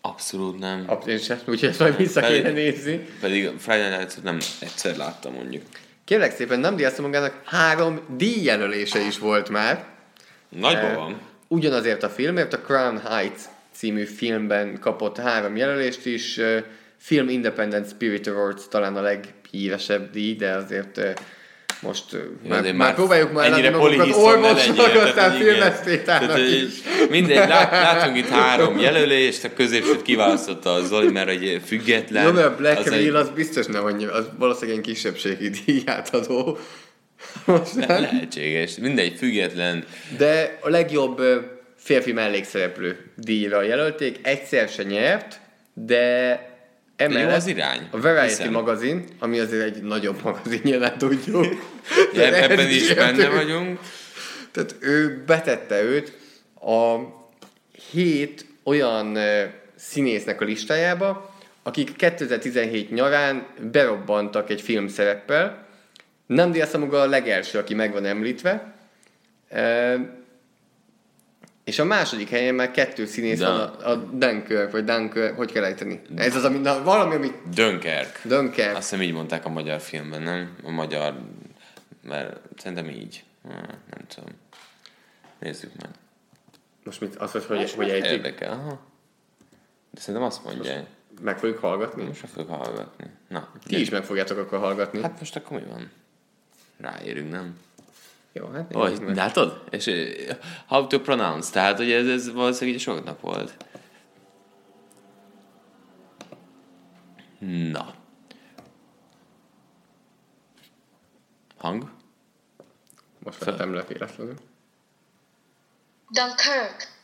[0.00, 0.84] Abszolút nem.
[0.86, 3.06] Abszolút sem, úgyhogy ezt majd vissza pedig, kéne nézni.
[3.20, 5.62] Pedig Friday night nem egyszer láttam mondjuk.
[6.04, 9.84] Kérlek szépen, nem díjazta magának három díjjelölése is volt már.
[10.48, 11.20] Nagyban van.
[11.48, 13.40] Ugyanazért a filmért, a Crown Heights
[13.72, 16.40] című filmben kapott három jelölést is.
[16.96, 21.20] Film Independent Spirit Awards talán a leghíresebb díj, de azért
[21.80, 26.72] most Jó, már, már, már próbáljuk már ennyire orvosnak, aztán filmesztétának is.
[27.10, 32.24] Mindegy, lát, látunk itt három jelölést, a középsőt kiválasztotta a Zoli, mert egy független.
[32.24, 33.08] Jó, mert Black az egy...
[33.08, 36.58] az biztos nem annyira, az valószínűleg kisebbségi díját adó.
[37.44, 39.84] Most Le- lehetséges, mindegy, független.
[40.16, 41.22] De a legjobb
[41.76, 45.40] férfi mellékszereplő díjra jelölték, egyszer se nyert,
[45.74, 46.40] de
[46.98, 47.88] Emellett Jó az irány.
[47.90, 48.52] A Variety Hiszem.
[48.52, 51.46] magazin, ami azért egy nagyobb magazin, nyilván tudjuk.
[52.14, 53.80] ja, ebben is benne vagyunk.
[54.50, 56.16] Tehát ő betette őt
[56.60, 56.96] a
[57.90, 59.18] hét olyan
[59.76, 65.66] színésznek a listájába, akik 2017 nyarán berobbantak egy filmszereppel.
[66.26, 68.74] Nem Diaszamoga a legelső, aki meg van említve.
[71.68, 75.64] És a második helyen már kettő színész van, a, a Dunkirk, vagy Dunkirk, hogy kell
[75.64, 76.00] ejteni?
[76.14, 77.32] Ez az, ami, na, valami, ami...
[77.54, 78.20] Dunkirk.
[78.24, 78.76] Dunkirk.
[78.76, 80.56] Azt hiszem így mondták a magyar filmben, nem?
[80.62, 81.18] A magyar,
[82.02, 83.24] mert szerintem így.
[83.90, 84.30] Nem tudom.
[85.38, 85.90] Nézzük meg.
[86.84, 88.10] Most mit, az, hogy hogy, hogy ejtik?
[88.10, 88.80] Érdekel, aha.
[89.90, 90.74] De szerintem azt mondja.
[90.74, 90.86] Most
[91.22, 92.04] meg fogjuk hallgatni?
[92.04, 93.06] Most meg fogjuk hallgatni.
[93.28, 93.48] Na.
[93.66, 95.02] Ti is meg fogjátok akkor hallgatni.
[95.02, 95.90] Hát most akkor mi van?
[96.80, 97.56] Ráérünk, nem?
[98.32, 99.64] Jó, hát oh, látod?
[99.70, 103.56] És uh, how to pronounce, tehát hogy ez, ez valószínűleg így soknak volt.
[107.38, 107.94] Na.
[111.56, 111.90] Hang?
[113.18, 114.34] Most vettem le véletlenül.
[116.10, 116.96] Dunkirk.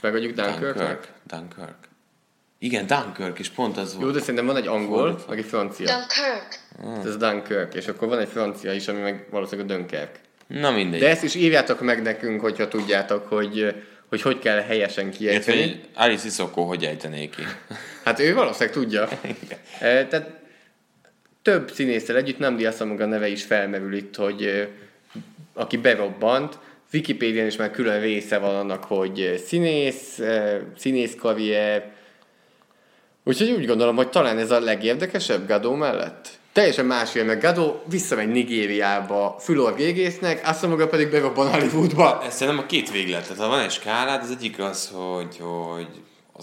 [0.00, 0.76] Megadjuk Dunkirk.
[0.76, 1.12] Dunkirk.
[1.26, 1.88] Dunkirk.
[2.62, 4.06] Igen, Dunkirk is pont az volt.
[4.06, 5.86] Jó, de szerintem van egy angol, meg egy francia.
[5.86, 6.60] Dunkirk.
[6.82, 7.06] Ah.
[7.06, 10.20] Ez Dunkirk, és akkor van egy francia is, ami meg valószínűleg a Dunkirk.
[10.46, 11.00] Na mindegy.
[11.00, 13.74] De ezt is írjátok meg nekünk, hogyha tudjátok, hogy
[14.08, 15.58] hogy, hogy kell helyesen kiejteni.
[15.58, 17.42] Értve, Alice Isoko hogy ejtené ki?
[18.04, 19.08] hát ő valószínűleg tudja.
[19.78, 20.30] e, tehát
[21.42, 24.68] több színésszel együtt, nem Diaszamoga neve is felmerül itt, hogy
[25.52, 26.58] aki berobbant,
[26.92, 30.20] Wikipédián is már külön része van annak, hogy színész,
[30.76, 31.92] színész karrier,
[33.24, 36.28] Úgyhogy úgy gondolom, hogy talán ez a legérdekesebb Gadó mellett.
[36.52, 42.22] Teljesen más jön meg Gadó, visszamegy Nigériába Fülor gégésznek, azt maga pedig bevabban Hollywoodba.
[42.24, 43.22] Ez szerintem a két véglet.
[43.22, 45.88] Tehát ha van egy skálád, az egyik az, hogy, hogy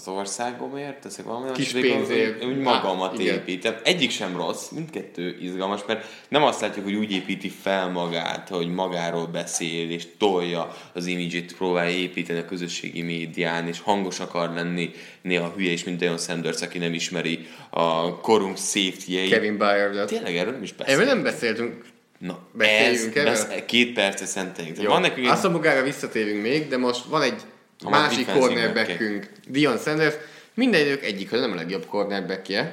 [0.00, 2.44] az országomért, teszek valami, Kis pénzért.
[2.44, 3.74] Úgy magamat Há, építem.
[3.84, 8.74] Egyik sem rossz, mindkettő izgalmas, mert nem azt látjuk, hogy úgy építi fel magát, hogy
[8.74, 14.90] magáról beszél, és tolja az imidzsét, próbálja építeni a közösségi médián, és hangos akar lenni,
[15.22, 19.30] néha hülye is, mint Dion Sanders, aki nem ismeri a korunk safety-jeit.
[19.30, 20.06] Kevin Byard.
[20.06, 21.02] Tényleg erről nem is beszélünk.
[21.02, 21.84] Erről nem beszéltünk.
[22.18, 24.86] Na, Beszéljünk ez, besz, két percet szenteljünk.
[24.86, 25.32] Van nekünk egy...
[25.32, 27.42] Azt a magára visszatérünk még, de most van egy
[27.84, 30.14] a másik cornerbackünk, Dion Sanders.
[30.54, 32.70] Minden idők egyik, nem a legjobb cornerbackje.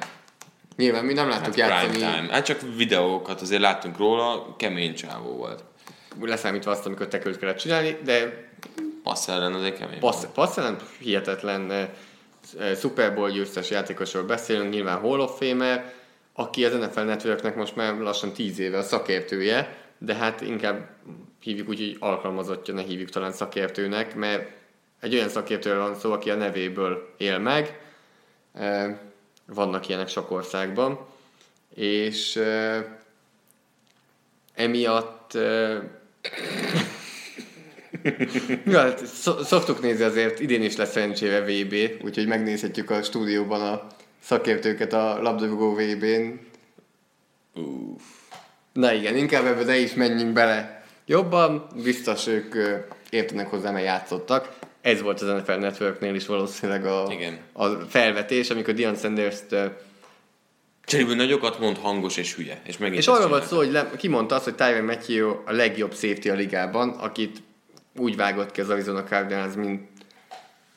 [0.76, 1.96] Nyilván mi nem láttuk hát játszani.
[1.96, 2.26] Time.
[2.30, 5.64] Hát csak videókat azért láttunk róla, kemény csávó volt.
[6.20, 8.46] Leszámítva azt, amikor tekült kellett csinálni, de...
[9.02, 9.98] Passz ellen azért kemény.
[9.98, 11.90] Passz, passz ellen hihetetlen
[12.54, 15.92] uh, Super Bowl győztes játékosról beszélünk, nyilván Hall of Famer,
[16.32, 20.88] aki az NFL Networknek most már lassan 10 éve a szakértője, de hát inkább
[21.40, 24.50] hívjuk úgy, hogy alkalmazottja, ne hívjuk talán szakértőnek, mert
[25.00, 27.80] egy olyan szakértőről van szó, aki a nevéből él meg,
[29.46, 31.06] vannak ilyenek sok országban,
[31.74, 32.42] és
[34.54, 35.32] emiatt
[38.64, 39.06] ja, hát
[39.44, 41.74] szoktuk nézni azért, idén is lesz szerencsére VB,
[42.04, 43.86] úgyhogy megnézhetjük a stúdióban a
[44.22, 46.40] szakértőket a labdarúgó VB-n.
[48.72, 52.54] Na igen, inkább ebbe ne is menjünk bele jobban, biztos ők
[53.10, 54.58] értenek hozzá, mert játszottak.
[54.80, 57.38] Ez volt az NFL Networknél is valószínűleg a, Igen.
[57.52, 59.54] a felvetés, amikor Dion Sanders-t
[60.88, 62.60] Cseréből nagyokat mond, hangos és hülye.
[62.64, 66.28] És, és arról volt szó, hogy le, kimondta azt, hogy Tyron Matthew a legjobb safety
[66.28, 67.42] a ligában, akit
[67.96, 69.88] úgy vágott ki az Arizona Cardinals, mint,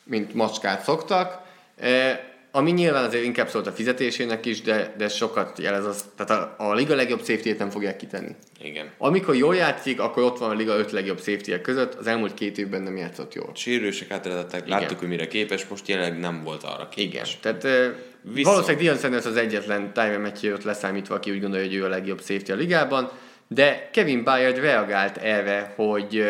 [0.04, 1.42] mint macskát szoktak.
[1.78, 6.44] E, ami nyilván azért inkább szólt a fizetésének is, de, de sokat jelez az, tehát
[6.60, 8.36] a, a liga legjobb safety nem fogják kitenni.
[8.62, 8.90] Igen.
[8.98, 12.58] Amikor jól játszik, akkor ott van a liga öt legjobb safety között, az elmúlt két
[12.58, 13.52] évben nem játszott jól.
[13.54, 17.38] Sérülések átredettek, láttuk, hogy mire képes, most jelenleg nem volt arra képes.
[17.40, 18.46] Igen, tehát Viszont...
[18.46, 22.22] valószínűleg Dion Sanders az egyetlen Tyron matthew leszámítva, aki úgy gondolja, hogy ő a legjobb
[22.22, 23.10] safety a ligában,
[23.48, 26.24] de Kevin Byard reagált erre, hogy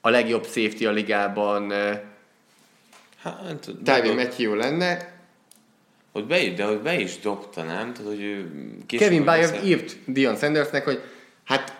[0.00, 1.72] a legjobb safety a ligában
[3.22, 5.12] Hát, Tyron Matthew lenne,
[6.12, 7.92] ott be, de ott be is dobta, nem?
[7.92, 8.50] Tehát, hogy ő
[8.86, 11.00] Kevin Byard írt Dion Sandersnek, hogy
[11.44, 11.78] hát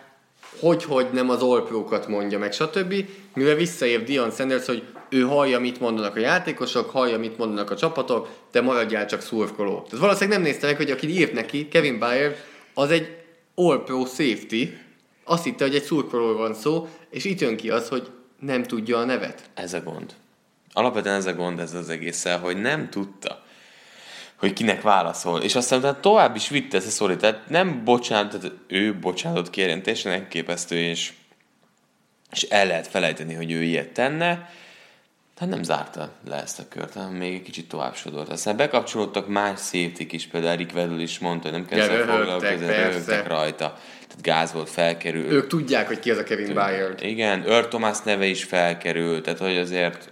[0.61, 2.95] hogy, hogy nem az all mondja meg, stb.
[3.35, 7.77] Mivel visszaér Dion Sanders, hogy ő hallja, mit mondanak a játékosok, hallja, mit mondanak a
[7.77, 9.83] csapatok, de maradjál csak szurkoló.
[9.83, 12.37] Tehát valószínűleg nem nézte meg, hogy aki írt neki, Kevin Byard,
[12.75, 13.17] az egy
[13.55, 14.69] all-pro safety,
[15.25, 18.09] azt hitte, hogy egy szurkolóról van szó, és itt jön ki az, hogy
[18.39, 19.43] nem tudja a nevet.
[19.55, 20.15] Ez a gond.
[20.73, 23.45] Alapvetően ez a gond ez az egészen, hogy nem tudta
[24.41, 25.41] hogy kinek válaszol.
[25.41, 29.51] És aztán utána tovább is vitte ezt a szori, tehát nem bocsánat, tehát ő bocsánatot
[29.51, 31.13] kérjen, teljesen elképesztő, és,
[32.33, 34.51] és el lehet felejteni, hogy ő ilyet tenne,
[35.35, 38.29] tehát nem zárta le ezt a kört, hanem még egy kicsit tovább sodort.
[38.29, 42.67] Aztán bekapcsolódtak más safety is, például Eric Vedul is mondta, hogy nem kell ezzel foglalkozni,
[42.67, 43.79] röhögtek rajta.
[44.07, 45.31] Tehát gáz volt, felkerült.
[45.31, 47.03] Ők tudják, hogy ki az a Kevin Byard.
[47.03, 50.11] Igen, Earl Thomas neve is felkerült, tehát hogy azért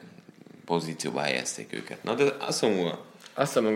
[0.64, 2.02] pozícióba helyezték őket.
[2.02, 2.92] Na, de azt mondom,
[3.34, 3.74] azt mondom,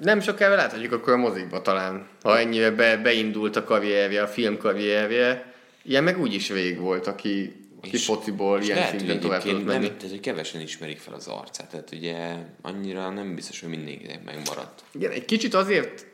[0.00, 4.58] nem sokára láthatjuk akkor a mozikba talán, ha ennyire be, beindult a karrierje, a film
[4.58, 5.54] karrierje.
[5.82, 9.42] Ilyen meg úgy is vég volt, aki, aki és, fociból és ilyen lehet, szinten tovább
[9.42, 9.86] tudott menni.
[9.86, 14.24] Nem, tehát, hogy kevesen ismerik fel az arcát, tehát ugye annyira nem biztos, hogy mindenkinek
[14.24, 14.80] megmaradt.
[14.92, 16.06] Igen, egy kicsit azért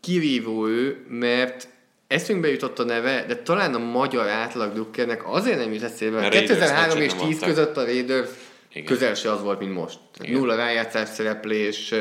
[0.00, 1.68] kivívó ő, mert
[2.06, 6.28] eszünkbe jutott a neve, de talán a magyar átlag drukkernek azért nem jut eszébe.
[6.28, 8.28] 2003 és 10 között a Raiders
[8.70, 8.84] Igen.
[8.84, 9.98] közel se az volt, mint most.
[10.20, 10.38] Igen.
[10.38, 11.94] Nulla rájátszás szereplés,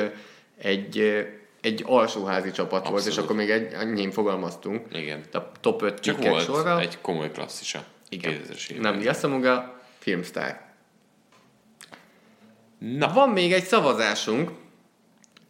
[0.57, 1.25] egy,
[1.61, 2.99] egy alsóházi csapat Abszolút.
[3.01, 4.85] volt, és akkor még egy, annyien fogalmaztunk.
[4.91, 5.23] Igen.
[5.33, 6.79] A top 5 Csak volt sorra.
[6.79, 7.83] egy komoly klasszisa.
[8.09, 8.41] Igen.
[8.79, 10.65] Nem Yassamuga, filmsztár.
[12.77, 13.13] Na.
[13.13, 14.51] Van még egy szavazásunk.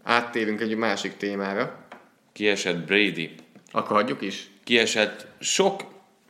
[0.03, 1.85] Áttérünk egy másik témára.
[2.33, 3.35] Kiesett Brady.
[3.71, 4.49] Akkor hagyjuk is?
[4.63, 5.83] Kiesett sok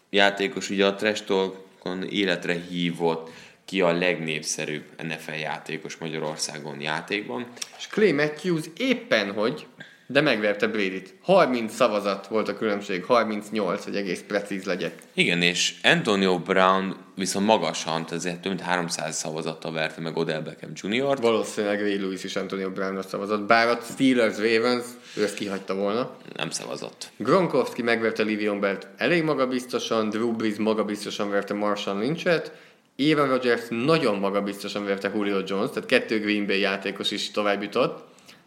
[0.09, 3.30] játékos, ugye a Trash Talkon életre hívott
[3.68, 7.47] ki a legnépszerűbb NFL játékos Magyarországon játékban.
[7.78, 9.65] És Clay Matthews éppen hogy,
[10.09, 11.13] de megverte Brady-t.
[11.22, 14.93] 30 szavazat volt a különbség, 38, hogy egész precíz legyek.
[15.13, 20.72] Igen, és Antonio Brown viszont magasan, ezért több mint 300 szavazattal verte meg Odell Beckham
[20.74, 21.18] Jr.
[21.22, 26.18] Valószínűleg Ray Lewis is Antonio Brown szavazott, bár a Steelers Ravens ő ezt kihagyta volna.
[26.36, 27.11] Nem szavazott.
[27.18, 32.51] Gronkowski megverte Livion Belt elég magabiztosan, Drew Brees magabiztosan verte Marshall Lynchet,
[32.98, 38.06] Aaron Rodgers nagyon magabiztosan verte Julio Jones, tehát kettő Green Bay játékos is tovább jutott.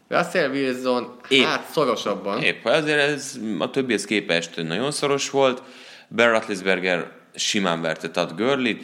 [0.09, 2.43] Russell Wilson épp, hát szorosabban.
[2.43, 5.63] Épp, azért ez a többihez képest nagyon szoros volt.
[6.09, 8.83] Ben Roethlisberger simán verte Todd Gurley-t,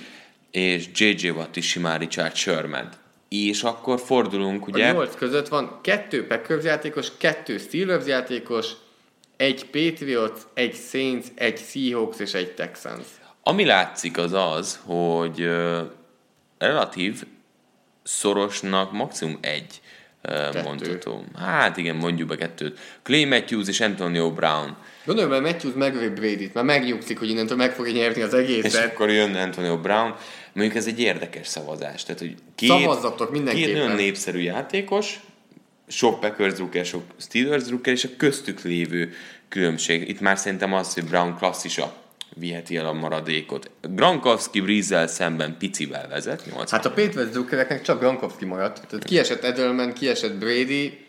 [0.50, 1.28] és J.J.
[1.28, 2.88] Watt is simán Richard sherman
[3.28, 4.88] és akkor fordulunk, ugye?
[4.88, 8.70] A nyolc között van kettő Packers játékos, kettő Steelers játékos,
[9.36, 13.06] egy Patriots, egy Saints, egy Seahawks és egy Texans.
[13.48, 15.48] Ami látszik az az, hogy
[16.58, 17.22] relatív
[18.02, 19.80] szorosnak maximum egy
[20.28, 21.24] uh, mondható.
[21.38, 22.78] Hát igen, mondjuk be kettőt.
[23.02, 24.76] Clay Matthews és Antonio Brown.
[25.04, 28.72] Gondolom, hogy Matthews megövi Brady-t, mert megnyugszik, hogy innentől meg fogja nyerni az egészet.
[28.72, 30.14] És akkor jön Antonio Brown.
[30.52, 32.02] Mondjuk ez egy érdekes szavazás.
[32.04, 33.72] Tehát, hogy két, Szavazzatok mindenképpen.
[33.72, 35.20] Két nagyon népszerű játékos,
[35.88, 39.12] sok Packers drukker, sok Steelers drukker, és a köztük lévő
[39.48, 40.08] különbség.
[40.08, 42.04] Itt már szerintem az, hogy Brown klasszisa
[42.34, 43.70] viheti el a maradékot.
[43.80, 46.46] Gronkowski Brizzel szemben picivel vezet.
[46.54, 48.86] 8 hát a Patriots csak Gronkowski maradt.
[48.88, 51.06] Tehát kiesett Edelman, kiesett Brady.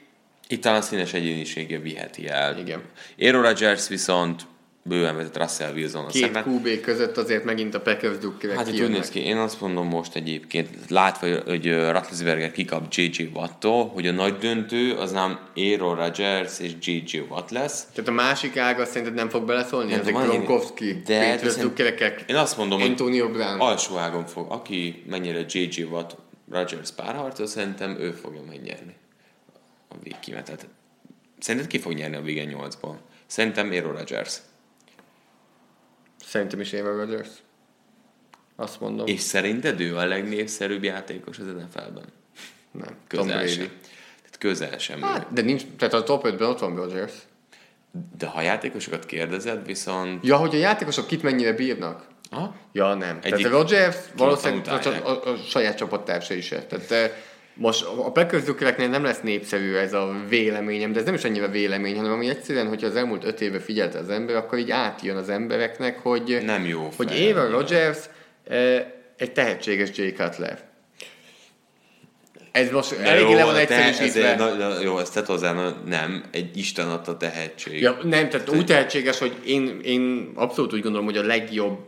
[0.47, 2.57] Itt talán színes egyénisége viheti el.
[2.57, 2.81] Igen.
[3.19, 4.41] Aaron Rodgers viszont
[4.87, 6.43] bőven vezet Russell wilson Két szemben.
[6.47, 10.15] QB között azért megint a Packers dukkerek Hát úgy néz ki, én azt mondom most
[10.15, 13.23] egyébként, látva, hogy Ratlisberger kikap J.J.
[13.33, 17.17] Wattól, hogy a nagy döntő az nem Aaron Rodgers és J.J.
[17.29, 17.85] Watt lesz.
[17.93, 19.91] Tehát a másik ága szerinted nem fog beleszólni?
[19.91, 23.59] Nem, Ezek Gronkowski, de dukkerekek, én azt mondom, Antonio Brown.
[23.59, 24.51] alsó ágon fog.
[24.51, 25.83] Aki mennyire J.J.
[25.83, 26.15] Watt
[26.51, 28.95] Rodgers párharcot, szerintem ő fogja megnyerni
[29.89, 30.67] a végkimetet.
[31.39, 32.95] Szerinted ki fog nyerni a vége 8-ból?
[33.25, 34.37] Szerintem Aaron Rodgers.
[36.27, 37.27] Szerintem is Aaron Rodgers.
[38.55, 39.07] Azt mondom.
[39.07, 42.05] És szerinted ő a legnépszerűbb játékos az NFL-ben?
[42.71, 42.95] Nem.
[43.07, 43.47] Közel Tom.
[43.47, 43.67] Sem.
[44.17, 45.01] Tehát közel sem.
[45.01, 47.13] Hát, de nincs, tehát a top 5-ben ott van Rodgers.
[48.17, 50.25] De ha játékosokat kérdezed, viszont...
[50.25, 52.07] Ja, hogy a játékosok kit mennyire bírnak?
[52.29, 52.55] Aha.
[52.71, 53.19] Ja, nem.
[53.21, 56.47] Egyik Tehát a Rodgers valószínűleg a, a, a, saját csapattársa is.
[56.47, 57.13] Tehát
[57.57, 58.43] most a Packers
[58.77, 62.67] nem lesz népszerű ez a véleményem, de ez nem is annyira vélemény, hanem ami egyszerűen,
[62.67, 66.65] hogyha az elmúlt öt évben figyelte az ember, akkor így átjön az embereknek, hogy, nem
[66.65, 67.97] jó hogy Aaron Rodgers
[68.47, 68.85] eh,
[69.17, 70.59] egy tehetséges Jay Cutler.
[72.51, 74.33] Ez most eléggé le van egyszerűsítve.
[74.33, 77.81] Ez, na, jó, ezt tett hozzá, nem, egy Isten adta tehetség.
[77.81, 81.79] Ja, nem, tehát úgy tehetséges, hogy én, én abszolút úgy gondolom, hogy a legjobb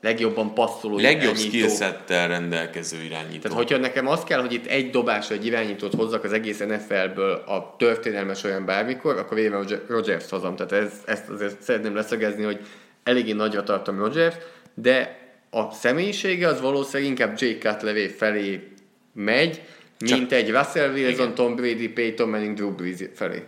[0.00, 3.40] legjobban passzoló Legjobb skillsettel rendelkező irányító.
[3.40, 7.32] Tehát, hogyha nekem az kell, hogy itt egy dobásra egy irányítót hozzak az egész NFL-ből
[7.32, 10.56] a történelmes olyan bármikor, akkor éve Rodgers hozom.
[10.56, 12.60] Tehát ez, ezt azért szeretném leszögezni, hogy
[13.02, 14.34] eléggé nagyra tartom Rodgers,
[14.74, 15.18] de
[15.50, 18.68] a személyisége az valószínűleg inkább Jay Cutler felé
[19.12, 19.62] megy,
[19.98, 21.34] Csak mint egy Russell Wilson, igen.
[21.34, 23.42] Tom Brady, Peyton Manning, Drew Brees felé.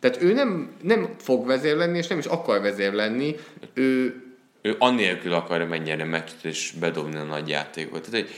[0.00, 3.36] Tehát ő nem, nem fog vezér lenni, és nem is akar vezér lenni.
[3.74, 4.14] Ő
[4.62, 8.08] ő annélkül akarja megnyerni a meccset és bedobni a nagy játékot.
[8.10, 8.34] Tehát, hogy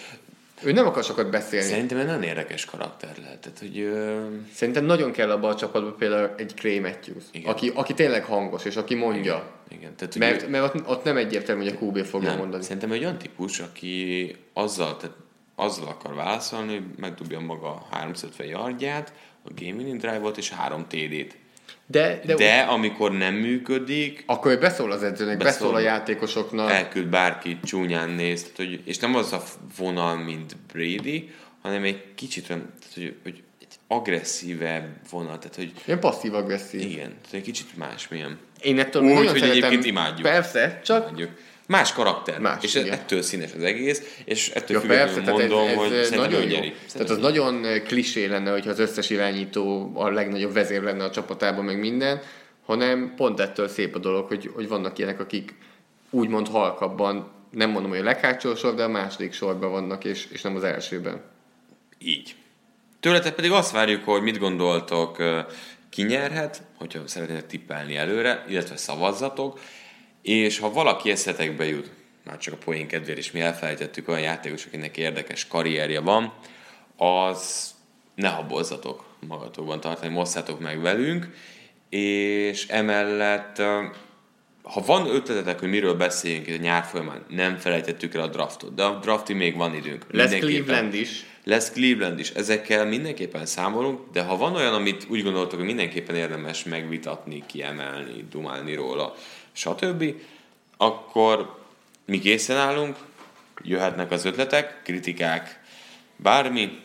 [0.64, 1.66] ő nem akar sokat beszélni.
[1.66, 3.38] Szerintem egy nagyon érdekes karakter lehet.
[3.38, 4.26] Tehát, hogy, ö...
[4.52, 8.76] Szerintem nagyon kell abban a csapatban például egy Clay Matthews, aki, aki tényleg hangos, és
[8.76, 9.34] aki mondja.
[9.68, 9.78] Igen.
[9.78, 9.96] Igen.
[9.96, 10.48] Tehát, mert, ő...
[10.48, 12.38] mert ott, ott, nem egyértelmű, hogy a QB fogja nem.
[12.38, 12.62] mondani.
[12.62, 15.16] Szerintem egy olyan típus, aki azzal, tehát
[15.54, 19.12] azzal akar válaszolni, hogy megdobja maga 350 yardját,
[19.44, 21.36] a game winning drive-ot és három TD-t.
[21.86, 24.22] De, de, de amikor nem működik...
[24.26, 26.70] Akkor beszól az edzőnek, beszól, beszól a játékosoknak.
[26.70, 29.42] Elküld bárkit, csúnyán néz, tehát, hogy, és nem az a
[29.76, 31.30] vonal, mint Brady,
[31.62, 35.72] hanem egy kicsit olyan, tehát, hogy, hogy egy agresszívebb vonal, tehát hogy...
[35.84, 36.80] Ilyen passzív-agresszív.
[36.80, 38.38] Igen, tehát egy kicsit másmilyen.
[38.60, 40.28] Én ettől Úgy, hogy egyébként imádjuk.
[40.28, 41.06] Persze, csak...
[41.08, 41.30] Imádjuk.
[41.72, 42.38] Más karakter.
[42.38, 42.92] Más, és igen.
[42.92, 46.60] ettől színes az egész, és ettől ja, függetlenül mondom, ez, ez hogy ez nagyon jó.
[46.92, 51.64] Tehát az nagyon klisé lenne, hogyha az összes irányító a legnagyobb vezér lenne a csapatában,
[51.64, 52.20] meg minden,
[52.66, 55.54] hanem pont ettől szép a dolog, hogy, hogy vannak ilyenek, akik
[56.10, 60.42] úgymond halkabban, nem mondom, hogy a leghátsó sor, de a második sorban vannak, és, és
[60.42, 61.22] nem az elsőben.
[61.98, 62.34] Így.
[63.00, 65.16] Tőletek pedig azt várjuk, hogy mit gondoltok,
[65.90, 69.58] ki nyerhet, hogyha szeretnétek tippelni előre, illetve szavazzatok,
[70.22, 71.90] és ha valaki eszetekbe jut,
[72.24, 76.32] már csak a poén kedvéért is mi elfelejtettük olyan játékos, akinek érdekes karrierje van,
[76.96, 77.70] az
[78.14, 81.28] ne habozzatok magatokban tartani, mosszátok meg velünk,
[81.88, 83.62] és emellett
[84.62, 88.74] ha van ötletetek, hogy miről beszéljünk itt a nyár folyamán, nem felejtettük el a draftot,
[88.74, 90.04] de a draftig még van időnk.
[90.10, 91.24] Lesz Cleveland is.
[91.44, 92.30] Lesz Cleveland is.
[92.30, 98.24] Ezekkel mindenképpen számolunk, de ha van olyan, amit úgy gondoltok, hogy mindenképpen érdemes megvitatni, kiemelni,
[98.30, 99.14] dumálni róla,
[99.52, 100.04] stb.,
[100.76, 101.60] akkor
[102.06, 102.96] mi készen állunk,
[103.62, 105.60] jöhetnek az ötletek, kritikák,
[106.16, 106.80] bármi.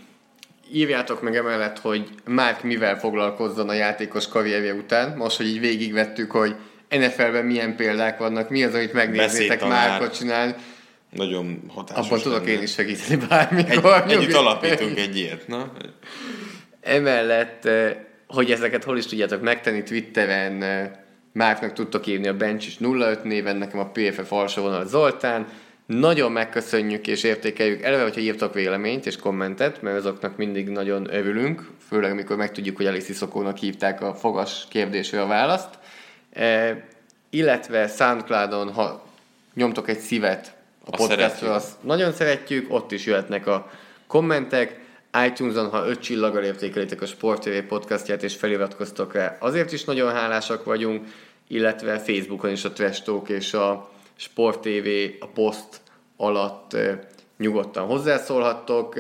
[0.72, 5.18] Írjátok meg emellett, hogy Márk mivel foglalkozzon a játékos karrierje után.
[5.18, 6.56] Most, hogy így végigvettük, hogy
[6.90, 10.56] NFL-ben milyen példák vannak, mi az, amit megnézzétek Márkot csinálni.
[11.10, 12.06] Nagyon hatásos.
[12.06, 14.04] Abban tudok én is segíteni bármikor.
[14.08, 15.72] Egy, együtt alapítunk egy ilyet, na?
[16.82, 17.96] Emellett, eh,
[18.28, 20.92] hogy ezeket hol is tudjátok megtenni, Twitteren eh,
[21.38, 25.48] Márknak tudtok írni a Bench is 05 néven, nekem a PFF alsó vonal Zoltán,
[25.86, 31.70] Nagyon megköszönjük és értékeljük eleve, hogyha írtak véleményt és kommentet, mert azoknak mindig nagyon örülünk,
[31.88, 35.70] főleg amikor megtudjuk, hogy Alice Szokónak hívták a fogas kérdésre a választ.
[36.34, 36.78] E,
[37.30, 39.06] illetve Soundcloudon, ha
[39.54, 43.72] nyomtok egy szívet a podcastról, azt nagyon szeretjük, ott is jöhetnek a
[44.08, 44.80] kommentek.
[45.26, 50.14] iTunes-on, ha öt csillaggal értékelitek a Sport TV podcastját és feliratkoztok rá, azért is nagyon
[50.14, 51.08] hálásak vagyunk,
[51.48, 54.88] illetve Facebookon is a Trash Talk és a Sport TV,
[55.20, 55.82] a Post
[56.18, 56.78] alatt
[57.38, 58.96] nyugodtan hozzászólhattok,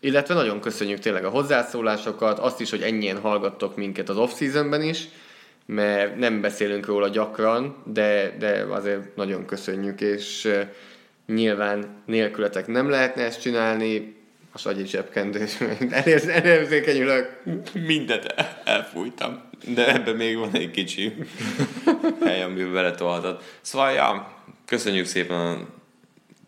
[0.00, 5.08] illetve nagyon köszönjük tényleg a hozzászólásokat, azt is, hogy ennyien hallgattok minket az off-seasonben is,
[5.66, 10.48] mert nem beszélünk róla gyakran, de, de azért nagyon köszönjük, és
[11.26, 14.16] nyilván nélkületek nem lehetne ezt csinálni,
[14.52, 15.46] a sagyi zsebkendő,
[16.32, 17.42] elérzékenyülök.
[17.86, 21.12] Mindent elfújtam, de ebben még van egy kicsi
[22.24, 23.42] hely, amiben beletolhatod.
[23.60, 24.36] Szóval, ja,
[24.66, 25.66] köszönjük szépen a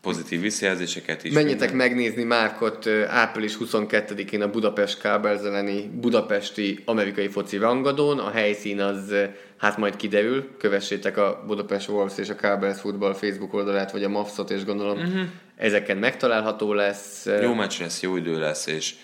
[0.00, 1.32] pozitív visszajelzéseket is.
[1.32, 1.88] Menjetek minden.
[1.88, 8.18] megnézni Márkot április 22-én a Budapest kábelzeleni budapesti amerikai foci rangadón.
[8.18, 9.14] A helyszín az,
[9.56, 14.08] hát majd kiderül, kövessétek a Budapest Wolves és a Kábels Football Facebook oldalát, vagy a
[14.08, 15.20] Mavsot, és gondolom uh-huh.
[15.56, 17.26] ezeken megtalálható lesz.
[17.42, 18.94] Jó meccs lesz, jó idő lesz, és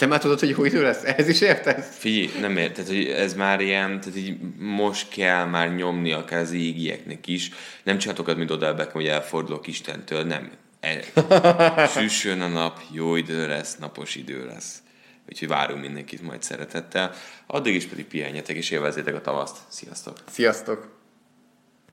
[0.00, 1.02] te már tudod, hogy jó idő lesz?
[1.04, 1.82] Ez is érted?
[1.84, 6.52] Figyelj, nem érted, hogy ez már ilyen, tehát így most kell már nyomni akár az
[6.52, 7.50] égieknek is.
[7.82, 10.50] Nem csináltok mint Odell Beckham, hogy elfordulok Istentől, nem.
[10.80, 11.02] E,
[11.94, 14.82] süssön a nap, jó idő lesz, napos idő lesz.
[15.28, 17.12] Úgyhogy várunk mindenkit majd szeretettel.
[17.46, 19.56] Addig is pedig pihenjetek és élvezzétek a tavaszt.
[19.68, 20.16] Sziasztok!
[20.30, 20.88] Sziasztok!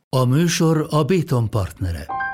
[0.10, 2.27] A műsor a Béton partnere.